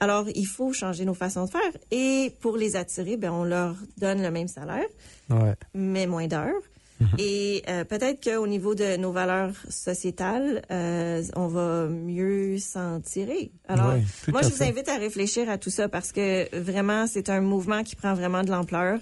alors, 0.00 0.26
il 0.34 0.46
faut 0.46 0.72
changer 0.74 1.04
nos 1.06 1.14
façons 1.14 1.46
de 1.46 1.50
faire. 1.50 1.72
Et 1.90 2.34
pour 2.40 2.56
les 2.58 2.76
attirer, 2.76 3.16
ben, 3.16 3.30
on 3.32 3.44
leur 3.44 3.74
donne 3.96 4.20
le 4.22 4.30
même 4.30 4.48
salaire, 4.48 4.84
Ouais. 5.30 5.54
mais 5.74 6.06
moins 6.06 6.26
d'heures. 6.26 6.60
Mhm. 7.00 7.08
Et 7.18 7.62
euh, 7.68 7.84
peut-être 7.84 8.22
qu'au 8.24 8.46
niveau 8.46 8.74
de 8.74 8.96
nos 8.96 9.12
valeurs 9.12 9.52
sociétales, 9.68 10.62
euh, 10.70 11.22
on 11.36 11.46
va 11.46 11.86
mieux 11.88 12.58
s'en 12.58 13.00
tirer. 13.00 13.50
Alors, 13.68 13.94
moi, 14.28 14.40
je 14.42 14.48
vous 14.48 14.62
invite 14.62 14.88
à 14.88 14.96
réfléchir 14.96 15.48
à 15.50 15.58
tout 15.58 15.70
ça 15.70 15.88
parce 15.88 16.12
que 16.12 16.54
vraiment, 16.58 17.06
c'est 17.06 17.28
un 17.30 17.40
mouvement 17.40 17.82
qui 17.82 17.96
prend 17.96 18.14
vraiment 18.14 18.42
de 18.42 18.50
l'ampleur. 18.50 18.98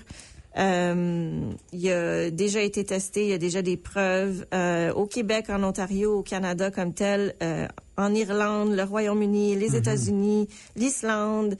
Euh, 0.56 1.50
il 1.72 1.90
a 1.90 2.30
déjà 2.30 2.60
été 2.62 2.84
testé, 2.84 3.24
il 3.24 3.28
y 3.30 3.32
a 3.32 3.38
déjà 3.38 3.60
des 3.62 3.76
preuves 3.76 4.46
euh, 4.54 4.92
au 4.92 5.06
Québec, 5.06 5.46
en 5.50 5.62
Ontario, 5.64 6.18
au 6.18 6.22
Canada 6.22 6.70
comme 6.70 6.94
tel, 6.94 7.34
euh, 7.42 7.66
en 7.96 8.14
Irlande, 8.14 8.72
le 8.74 8.82
Royaume-Uni, 8.84 9.54
Mhm. 9.54 9.58
les 9.60 9.76
États-Unis, 9.76 10.48
l'Islande, 10.76 11.56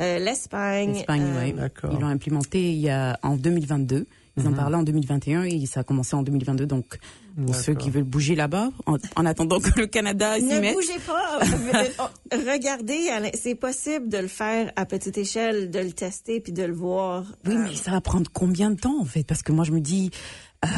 euh, 0.00 0.18
l'Espagne. 0.18 0.92
L'Espagne, 0.94 1.22
euh, 1.24 1.40
ouais. 1.40 1.52
d'accord. 1.52 1.90
Ils 1.94 2.00
l'ont 2.00 2.08
implémenté 2.08 2.72
il 2.72 2.80
y 2.80 2.90
a, 2.90 3.18
en 3.22 3.36
2022. 3.36 4.06
Ils 4.36 4.48
en 4.48 4.52
parlaient 4.52 4.76
en 4.76 4.82
2021 4.82 5.44
et 5.44 5.64
ça 5.66 5.80
a 5.80 5.84
commencé 5.84 6.16
en 6.16 6.22
2022. 6.24 6.66
Donc, 6.66 6.98
pour 7.36 7.54
ceux 7.54 7.74
qui 7.74 7.90
veulent 7.90 8.04
bouger 8.04 8.34
là-bas, 8.34 8.70
en, 8.86 8.96
en 9.16 9.26
attendant 9.26 9.58
que 9.60 9.80
le 9.80 9.86
Canada 9.86 10.36
s'y 10.38 10.44
Ne 10.44 10.60
mette. 10.60 10.74
bougez 10.74 10.98
pas. 11.06 11.38
Regardez, 12.32 13.08
c'est 13.34 13.54
possible 13.54 14.08
de 14.08 14.18
le 14.18 14.28
faire 14.28 14.72
à 14.76 14.86
petite 14.86 15.18
échelle, 15.18 15.70
de 15.70 15.78
le 15.80 15.92
tester 15.92 16.40
puis 16.40 16.52
de 16.52 16.62
le 16.62 16.72
voir. 16.74 17.24
Oui, 17.46 17.54
Euh, 17.54 17.64
mais 17.68 17.76
ça 17.76 17.90
va 17.90 18.00
prendre 18.00 18.30
combien 18.32 18.70
de 18.70 18.76
temps 18.80 19.00
en 19.00 19.04
fait? 19.04 19.24
Parce 19.24 19.42
que 19.42 19.52
moi 19.52 19.64
je 19.64 19.72
me 19.72 19.80
dis, 19.80 20.10
euh, 20.64 20.68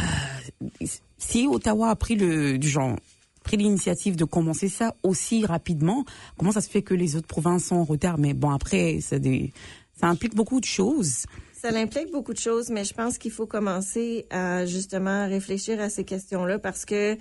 si 1.19 1.47
Ottawa 1.47 1.91
a 1.91 1.97
pris 1.97 2.17
le 2.17 2.59
du 2.59 2.69
genre 2.69 2.97
pris 3.45 3.57
l'initiative 3.57 4.17
de 4.17 4.25
commencer 4.25 4.69
ça 4.69 4.97
aussi 5.05 5.47
rapidement, 5.47 6.05
comment 6.37 6.51
ça 6.51 6.61
se 6.61 6.69
fait 6.69 6.83
que 6.83 6.95
les 6.95 7.15
autres 7.15 7.29
provinces 7.29 7.67
sont 7.67 7.77
en 7.77 7.85
retard? 7.85 8.19
Mais 8.19 8.35
bon 8.35 8.51
après, 8.51 8.99
ça, 9.01 9.19
des, 9.21 9.53
ça 10.01 10.09
implique 10.09 10.35
beaucoup 10.35 10.59
de 10.61 10.65
choses. 10.65 11.27
Ça 11.71 11.77
implique 11.77 12.13
beaucoup 12.13 12.33
de 12.33 12.39
choses, 12.39 12.71
mais 12.71 12.85
je 12.85 12.95
pense 12.95 13.19
qu'il 13.19 13.33
faut 13.33 13.47
commencer 13.47 14.27
à 14.31 14.67
justement 14.67 15.27
réfléchir 15.27 15.81
à 15.81 15.89
ces 15.89 16.05
questions-là 16.05 16.59
parce 16.59 16.85
que 16.85 17.17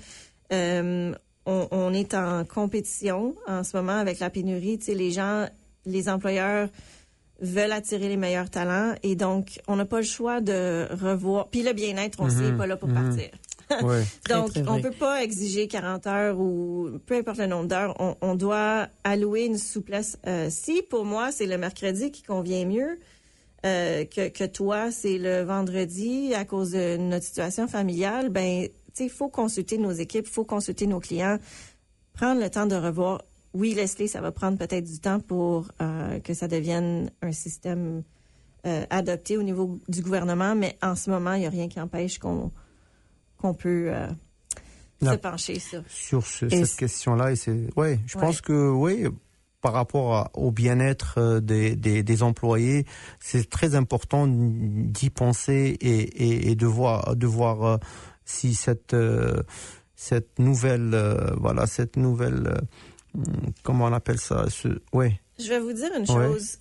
euh, 0.54 1.14
on, 1.46 1.68
on 1.72 1.94
est 1.94 2.14
en 2.14 2.46
compétition 2.46 3.36
en 3.48 3.64
ce 3.64 3.76
moment 3.76 3.98
avec 3.98 4.20
la 4.20 4.30
pénurie. 4.30 4.78
Tu 4.78 4.86
sais, 4.86 4.94
les 4.94 5.12
gens, 5.12 5.48
les 5.86 6.10
employeurs 6.10 6.70
veulent 7.42 7.72
attirer 7.72 8.08
les 8.08 8.18
meilleurs 8.18 8.50
talents 8.50 8.94
et 9.04 9.16
donc 9.16 9.60
on 9.68 9.76
n'a 9.76 9.86
pas 9.86 9.98
le 9.98 10.06
choix 10.06 10.42
de 10.42 10.88
revoir. 10.92 11.50
Puis 11.50 11.64
le 11.64 11.74
bien-être, 11.74 12.20
on 12.22 12.30
sait, 12.30 12.50
est 12.50 12.58
pas 12.58 12.68
là 12.68 12.78
pour 12.78 12.90
partir. 12.90 13.30
Ouais. 13.82 14.04
Très, 14.24 14.36
Donc, 14.36 14.54
très 14.54 14.68
on 14.68 14.80
peut 14.80 14.92
pas 14.92 15.24
exiger 15.24 15.68
40 15.68 16.06
heures 16.06 16.40
ou 16.40 17.00
peu 17.08 17.16
importe 17.16 17.40
le 17.40 17.48
nombre 17.48 17.68
d'heures. 17.68 17.96
On, 18.00 18.16
on 18.22 18.36
doit 18.36 18.90
allouer 19.04 19.46
une 19.46 19.58
souplesse. 19.58 20.20
Euh, 20.28 20.50
si, 20.52 20.84
pour 20.84 21.04
moi, 21.04 21.32
c'est 21.32 21.48
le 21.48 21.58
mercredi 21.58 22.12
qui 22.12 22.22
convient 22.22 22.64
mieux 22.66 22.92
euh, 22.92 23.15
que, 23.66 24.30
que 24.30 24.44
toi, 24.46 24.92
c'est 24.92 25.18
le 25.18 25.42
vendredi 25.44 26.34
à 26.36 26.46
cause 26.46 26.72
de 26.72 26.98
notre 26.98 27.26
situation 27.26 27.68
familiale, 27.68 28.30
ben, 28.30 28.68
tu 28.68 28.72
sais, 28.94 29.06
il 29.06 29.10
faut 29.10 29.28
consulter 29.30 29.78
nos 29.78 29.92
équipes, 29.92 30.26
il 30.28 30.32
faut 30.34 30.46
consulter 30.46 30.88
nos 30.88 31.00
clients, 31.00 31.38
prendre 32.14 32.42
le 32.42 32.50
temps 32.50 32.66
de 32.68 32.76
revoir. 32.76 33.22
Oui, 33.54 33.74
Leslie, 33.74 34.08
ça 34.08 34.22
va 34.22 34.32
prendre 34.32 34.58
peut-être 34.58 34.84
du 34.86 35.00
temps 35.00 35.20
pour 35.20 35.68
euh, 35.82 36.20
que 36.20 36.34
ça 36.34 36.48
devienne 36.48 37.10
un 37.22 37.32
système 37.32 38.04
euh, 38.68 38.86
adopté 38.90 39.38
au 39.38 39.44
niveau 39.44 39.80
du 39.88 40.02
gouvernement, 40.02 40.56
mais 40.56 40.78
en 40.82 40.96
ce 40.96 41.10
moment, 41.10 41.34
il 41.34 41.40
n'y 41.42 41.46
a 41.48 41.50
rien 41.50 41.68
qui 41.68 41.80
empêche 41.80 42.20
qu'on 42.20 42.52
qu'on 43.38 43.54
peut 43.54 43.88
euh, 43.94 44.08
se 45.02 45.16
pencher 45.16 45.60
sur. 45.60 45.84
sur 45.88 46.26
ce- 46.26 46.46
Et 46.46 46.66
cette 46.66 46.78
question-là. 46.78 47.32
Et 47.32 47.36
c'est, 47.36 47.68
ouais, 47.76 48.00
je 48.08 48.18
Ouais. 48.18 48.24
pense 48.26 48.42
que 48.42 48.72
oui, 48.72 49.06
par 49.66 49.74
rapport 49.74 50.14
à- 50.14 50.30
au 50.36 50.52
bien-être 50.52 51.16
euh, 51.18 51.40
des, 51.40 51.76
des, 51.76 52.04
des 52.04 52.22
employés, 52.22 52.86
c'est 53.20 53.50
très 53.50 53.74
important 53.74 54.28
d'y 54.28 55.10
penser 55.10 55.76
et, 55.82 56.02
et, 56.24 56.52
et 56.52 56.56
de 56.56 56.68
voir, 56.68 57.16
de 57.16 57.26
voir 57.26 57.64
euh, 57.64 57.78
si 58.26 58.54
cette 58.54 58.94
euh, 58.94 59.42
cette 59.96 60.38
nouvelle, 60.38 60.94
voilà, 61.38 61.66
cette 61.66 61.98
nouvelle, 61.98 62.54
hum, 63.16 63.24
comment 63.64 63.86
on 63.86 63.94
appelle 63.94 64.20
ça, 64.20 64.46
ce, 64.50 64.68
ouais, 64.94 65.20
Je 65.40 65.48
vais 65.50 65.60
vous 65.60 65.74
dire 65.74 65.90
une 65.98 66.02
Ouais. 66.16 66.28
chose. 66.28 66.60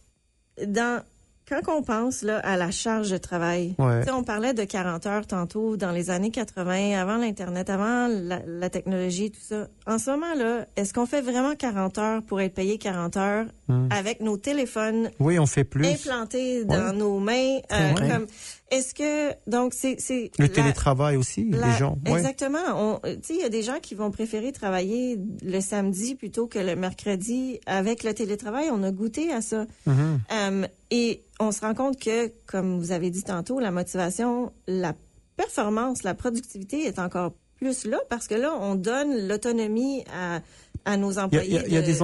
Dans 0.66 1.02
quand 1.48 1.60
on 1.68 1.82
pense 1.82 2.22
là, 2.22 2.38
à 2.38 2.56
la 2.56 2.70
charge 2.70 3.10
de 3.10 3.16
travail, 3.18 3.74
Ouais. 3.78 4.00
tu 4.00 4.06
sais, 4.06 4.12
on 4.12 4.22
parlait 4.24 4.54
de 4.54 4.64
40 4.64 5.06
heures 5.06 5.26
tantôt 5.26 5.76
dans 5.76 5.90
les 5.92 6.10
années 6.10 6.30
80, 6.30 6.98
avant 6.98 7.16
l'Internet, 7.18 7.68
avant 7.70 8.08
la, 8.08 8.40
la 8.46 8.70
technologie, 8.70 9.30
tout 9.30 9.40
ça. 9.42 9.68
En 9.86 9.98
ce 9.98 10.10
moment-là, 10.12 10.66
est-ce 10.76 10.94
qu'on 10.94 11.06
fait 11.06 11.20
vraiment 11.20 11.54
40 11.54 11.98
heures 11.98 12.22
pour 12.22 12.40
être 12.40 12.54
payé 12.54 12.78
40 12.78 13.16
heures 13.16 13.46
Hmm. 13.66 13.88
avec 13.90 14.20
nos 14.20 14.36
téléphones 14.36 15.10
oui, 15.20 15.38
on 15.38 15.46
fait 15.46 15.64
plus. 15.64 15.86
implantés 15.86 16.66
dans 16.66 16.88
Ouais. 16.90 16.92
nos 16.92 17.18
mains? 17.18 17.60
Vrai. 17.70 18.10
comme, 18.10 18.26
est-ce 18.70 18.94
que, 18.94 19.32
donc, 19.48 19.74
c'est... 19.74 19.96
c'est 20.00 20.30
Le 20.38 20.44
la- 20.46 20.48
télétravail 20.48 21.16
aussi, 21.16 21.48
la- 21.50 21.68
les 21.68 21.72
gens. 21.78 21.98
Exactement. 22.06 22.58
On- 22.74 22.98
Tu 23.04 23.10
sais, 23.22 23.34
il 23.34 23.40
y 23.40 23.44
a 23.44 23.48
des 23.48 23.62
gens 23.62 23.78
qui 23.80 23.94
vont 23.94 24.10
préférer 24.10 24.52
travailler 24.52 25.18
le 25.42 25.60
samedi 25.60 26.14
plutôt 26.14 26.46
que 26.46 26.58
le 26.58 26.74
mercredi. 26.74 27.60
Avec 27.66 28.02
le 28.04 28.14
télétravail, 28.14 28.68
on 28.72 28.82
a 28.82 28.90
goûté 28.90 29.32
à 29.32 29.42
ça. 29.42 29.66
Mhm. 29.86 30.20
Euh, 30.32 30.66
et 30.90 31.22
on 31.40 31.52
se 31.52 31.60
rend 31.60 31.74
compte 31.74 32.00
que, 32.00 32.32
comme 32.46 32.78
vous 32.80 32.90
avez 32.92 33.10
dit 33.10 33.22
tantôt, 33.22 33.60
la 33.60 33.70
motivation, 33.70 34.52
la 34.66 34.94
performance, 35.36 36.02
la 36.02 36.14
productivité 36.14 36.84
est 36.86 36.98
encore 36.98 37.32
plus 37.56 37.84
là 37.86 37.98
parce 38.08 38.26
que 38.28 38.34
là, 38.34 38.52
on 38.60 38.74
donne 38.74 39.28
l'autonomie 39.28 40.04
à, 40.12 40.40
à 40.84 40.96
nos 40.96 41.18
employés. 41.18 41.46
il 41.48 41.52
y 41.52 41.76
a- 41.76 41.82
des, 41.82 42.02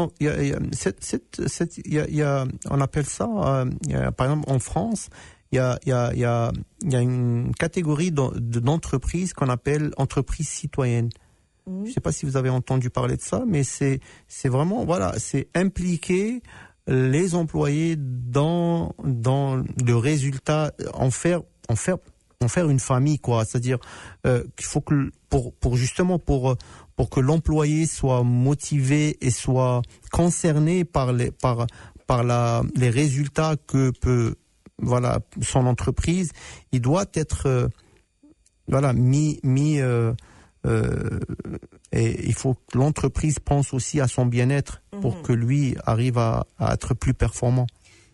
on 2.71 2.81
appelle 2.81 3.07
ça, 3.07 3.25
euh, 3.27 3.65
a- 3.95 4.13
par 4.13 4.27
exemple 4.31 4.51
en 4.51 4.59
France, 4.59 5.09
il 5.53 5.57
y 5.57 5.59
a, 5.59 5.79
il 5.85 5.89
y 5.89 5.93
a, 5.93 6.13
il 6.15 6.19
y 6.21 6.25
a, 6.25 6.53
il 6.83 6.93
y 6.93 6.97
a 6.97 7.01
une 7.01 7.53
catégorie 7.59 8.13
d'en- 8.13 8.31
de- 8.35 8.61
d'entreprises 8.61 9.33
qu'on 9.33 9.49
appelle 9.49 9.91
entreprises 9.97 10.49
citoyennes. 10.49 11.11
Mhm. 11.67 11.85
Je 11.85 11.89
ne 11.91 11.95
sais 11.95 12.01
pas 12.01 12.13
si 12.13 12.25
vous 12.27 12.37
avez 12.37 12.51
entendu 12.51 12.89
parler 12.91 13.17
de 13.17 13.23
ça, 13.23 13.45
mais 13.47 13.65
c'est 13.65 14.01
c'est 14.29 14.49
vraiment 14.49 14.85
voilà, 14.85 15.15
c'est 15.19 15.49
impliquer 15.55 16.43
les 16.87 17.35
employés 17.35 17.97
dans 17.99 18.95
dans 19.05 19.57
le 19.85 19.97
résultat, 19.97 20.73
en 20.95 21.11
faire 21.11 21.43
en 21.69 21.77
faire 21.77 21.97
en 22.43 22.49
faire 22.49 22.71
une 22.71 22.81
famille 22.81 23.19
quoi. 23.19 23.45
C'est-à-dire 23.45 23.79
euh, 24.27 24.43
qu'il 24.57 24.67
faut 24.67 24.81
que 24.81 25.11
pour 25.29 25.53
pour 25.55 25.77
justement 25.77 26.19
pour 26.19 26.57
pour 26.97 27.11
que 27.11 27.21
l'employé 27.21 27.87
soit 27.87 28.23
motivé 28.25 29.19
et 29.21 29.31
soit 29.31 29.83
concerné 30.11 30.85
par 30.85 31.13
les 31.13 31.31
par 31.31 31.67
par 32.07 32.25
la 32.25 32.63
les 32.75 32.91
résultats 32.91 33.57
que 33.67 33.91
peut 34.01 34.35
voilà 34.81 35.21
son 35.43 35.67
entreprise, 35.67 36.33
il 36.73 36.81
doit 36.81 37.07
être 37.15 37.47
euh, 37.47 37.69
voilà 38.69 38.93
mis 38.93 39.41
mis 39.43 39.81
euh, 39.81 40.13
euh, 40.67 41.21
et 41.93 42.27
il 42.27 42.35
faut 42.35 42.55
que 42.55 42.79
l'entreprise 42.79 43.39
pense 43.39 43.73
aussi 43.75 44.01
à 44.01 44.07
son 44.09 44.27
bien-être 44.27 44.83
pour 45.01 45.17
Mhm. 45.17 45.23
que 45.23 45.33
lui 45.33 45.77
arrive 45.87 46.19
à, 46.19 46.47
à 46.59 46.75
être 46.75 46.95
plus 46.95 47.15
performant. 47.15 47.67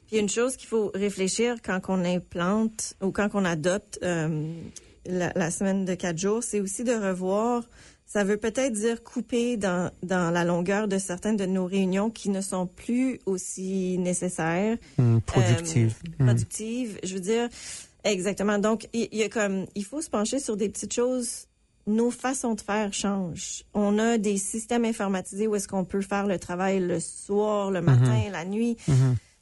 Puis 0.06 0.18
une 0.18 0.28
chose 0.28 0.56
qu'il 0.56 0.68
faut 0.68 0.90
réfléchir 0.94 1.56
quand 1.64 1.80
on 1.88 2.04
implante 2.04 2.94
ou 3.02 3.10
quand 3.10 3.30
on 3.34 3.44
adopte 3.44 3.98
la, 4.02 5.32
la 5.34 5.50
semaine 5.50 5.84
de 5.84 5.94
quatre 5.94 6.18
jours, 6.18 6.42
c'est 6.42 6.60
aussi 6.60 6.84
de 6.84 6.92
revoir 6.92 7.64
Ça 8.06 8.22
veut 8.22 8.36
peut-être 8.36 8.72
dire 8.72 9.02
couper 9.02 9.56
dans, 9.56 9.90
dans 10.04 10.30
la 10.30 10.44
longueur 10.44 10.86
de 10.86 10.96
certaines 10.96 11.36
de 11.36 11.44
nos 11.44 11.66
réunions 11.66 12.08
qui 12.08 12.30
ne 12.30 12.40
sont 12.40 12.66
plus 12.66 13.18
aussi 13.26 13.98
nécessaires. 13.98 14.78
Hum, 14.98 15.20
productive. 15.20 15.94
Euh, 16.20 16.24
productives. 16.24 16.98
Je 17.02 17.14
veux 17.14 17.20
dire, 17.20 17.48
exactement. 18.04 18.58
Donc, 18.58 18.88
il 18.92 19.08
y, 19.12 19.24
a 19.24 19.28
comme, 19.28 19.66
il 19.74 19.84
faut 19.84 20.00
se 20.00 20.08
pencher 20.08 20.38
sur 20.38 20.56
des 20.56 20.68
petites 20.68 20.94
choses. 20.94 21.46
Nos 21.88 22.10
façons 22.10 22.54
de 22.54 22.60
faire 22.60 22.92
changent. 22.92 23.64
On 23.74 23.98
a 23.98 24.18
des 24.18 24.38
systèmes 24.38 24.84
informatisés 24.84 25.46
où 25.46 25.54
est-ce 25.56 25.68
qu'on 25.68 25.84
peut 25.84 26.00
faire 26.00 26.26
le 26.26 26.38
travail 26.38 26.80
le 26.80 27.00
soir, 27.00 27.70
le 27.70 27.80
matin, 27.80 28.22
la 28.30 28.44
nuit. 28.44 28.76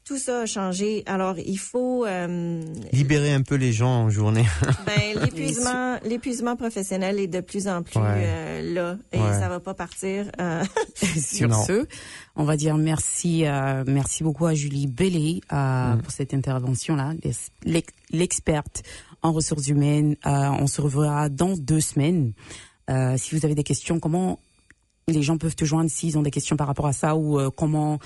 Tout 0.04 0.18
ça 0.18 0.40
a 0.42 0.46
changé. 0.46 1.02
Alors, 1.06 1.38
il 1.38 1.58
faut 1.58 2.04
euh, 2.04 2.60
Libérer 2.92 3.32
un 3.32 3.40
peu 3.40 3.54
les 3.54 3.72
gens 3.72 4.02
en 4.04 4.10
journée. 4.10 4.44
ben, 4.86 5.18
l'épuisement, 5.24 5.96
l'épuisement 6.04 6.56
professionnel 6.56 7.18
est 7.18 7.26
de 7.26 7.40
plus 7.40 7.66
en 7.68 7.82
plus 7.82 7.98
Ouais. 7.98 8.04
euh, 8.26 8.74
là 8.74 8.96
et 9.12 9.18
Ouais. 9.18 9.32
ça 9.32 9.48
va 9.48 9.60
pas 9.60 9.72
partir. 9.72 10.26
euh, 10.40 10.62
Sur 11.16 11.48
Non. 11.48 11.64
ce, 11.64 11.86
on 12.36 12.44
va 12.44 12.58
dire 12.58 12.76
merci, 12.76 13.46
euh, 13.46 13.82
merci 13.86 14.22
beaucoup 14.24 14.44
à 14.44 14.52
Julie 14.54 14.86
Bellé 14.88 15.40
euh, 15.52 15.94
Mm. 15.94 16.02
pour 16.02 16.12
cette 16.12 16.34
intervention-là, 16.34 17.12
l'ex- 17.64 17.90
l'experte 18.10 18.82
en 19.22 19.32
ressources 19.32 19.68
humaines. 19.68 20.16
Euh, 20.26 20.30
on 20.60 20.66
se 20.66 20.82
reverra 20.82 21.30
dans 21.30 21.56
deux 21.56 21.80
semaines. 21.80 22.32
Euh, 22.90 23.16
si 23.16 23.34
vous 23.34 23.46
avez 23.46 23.54
des 23.54 23.64
questions, 23.64 23.98
comment 24.00 24.38
les 25.08 25.22
gens 25.22 25.38
peuvent 25.38 25.56
te 25.56 25.64
joindre 25.64 25.90
s'ils 25.90 26.18
ont 26.18 26.22
des 26.22 26.30
questions 26.30 26.56
par 26.56 26.66
rapport 26.66 26.86
à 26.86 26.92
ça 26.92 27.16
ou 27.16 27.38
euh, 27.40 27.48
comment 27.54 27.98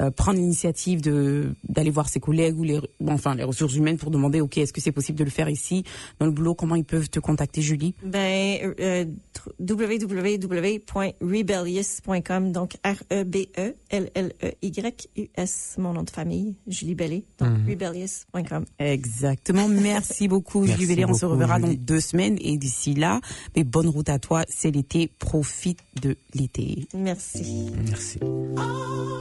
euh, 0.00 0.10
prendre 0.10 0.38
l'initiative 0.38 1.02
de 1.02 1.54
d'aller 1.68 1.90
voir 1.90 2.08
ses 2.08 2.20
collègues 2.20 2.58
ou 2.58 2.64
les 2.64 2.80
enfin 3.06 3.34
les 3.34 3.44
ressources 3.44 3.74
humaines 3.74 3.98
pour 3.98 4.10
demander 4.10 4.40
ok 4.40 4.56
est-ce 4.58 4.72
que 4.72 4.80
c'est 4.80 4.92
possible 4.92 5.18
de 5.18 5.24
le 5.24 5.30
faire 5.30 5.48
ici 5.50 5.84
dans 6.18 6.24
le 6.26 6.32
boulot 6.32 6.54
comment 6.54 6.74
ils 6.74 6.84
peuvent 6.84 7.10
te 7.10 7.20
contacter 7.20 7.60
Julie? 7.62 7.94
Ben, 8.04 8.74
euh, 8.80 9.04
tr- 9.34 9.50
www.rebellious.com, 9.60 12.52
donc 12.52 12.74
E 12.86 12.94
R-E-B-E-L-L-E-Y-U-S, 14.40 15.74
mon 15.78 15.92
nom 15.92 16.02
de 16.02 16.10
famille, 16.10 16.54
Julie 16.66 16.94
Bellé, 16.94 17.24
donc 17.38 17.50
rebellious.com. 17.68 18.64
Exactement. 18.78 19.68
Merci 19.68 20.28
beaucoup, 20.28 20.66
Julie 20.66 20.86
Bellé. 20.86 21.04
On 21.04 21.14
se 21.14 21.26
reverra 21.26 21.58
dans 21.58 21.66
Julie. 21.68 21.78
deux 21.78 22.00
semaines. 22.00 22.36
Et 22.40 22.56
d'ici 22.56 22.94
là, 22.94 23.20
mais 23.56 23.64
bonne 23.64 23.88
route 23.88 24.08
à 24.08 24.18
toi. 24.18 24.44
C'est 24.48 24.70
l'été. 24.70 25.10
Profite 25.18 25.80
de 26.02 26.16
l'été. 26.34 26.86
Merci. 26.94 27.70
Merci. 27.88 28.18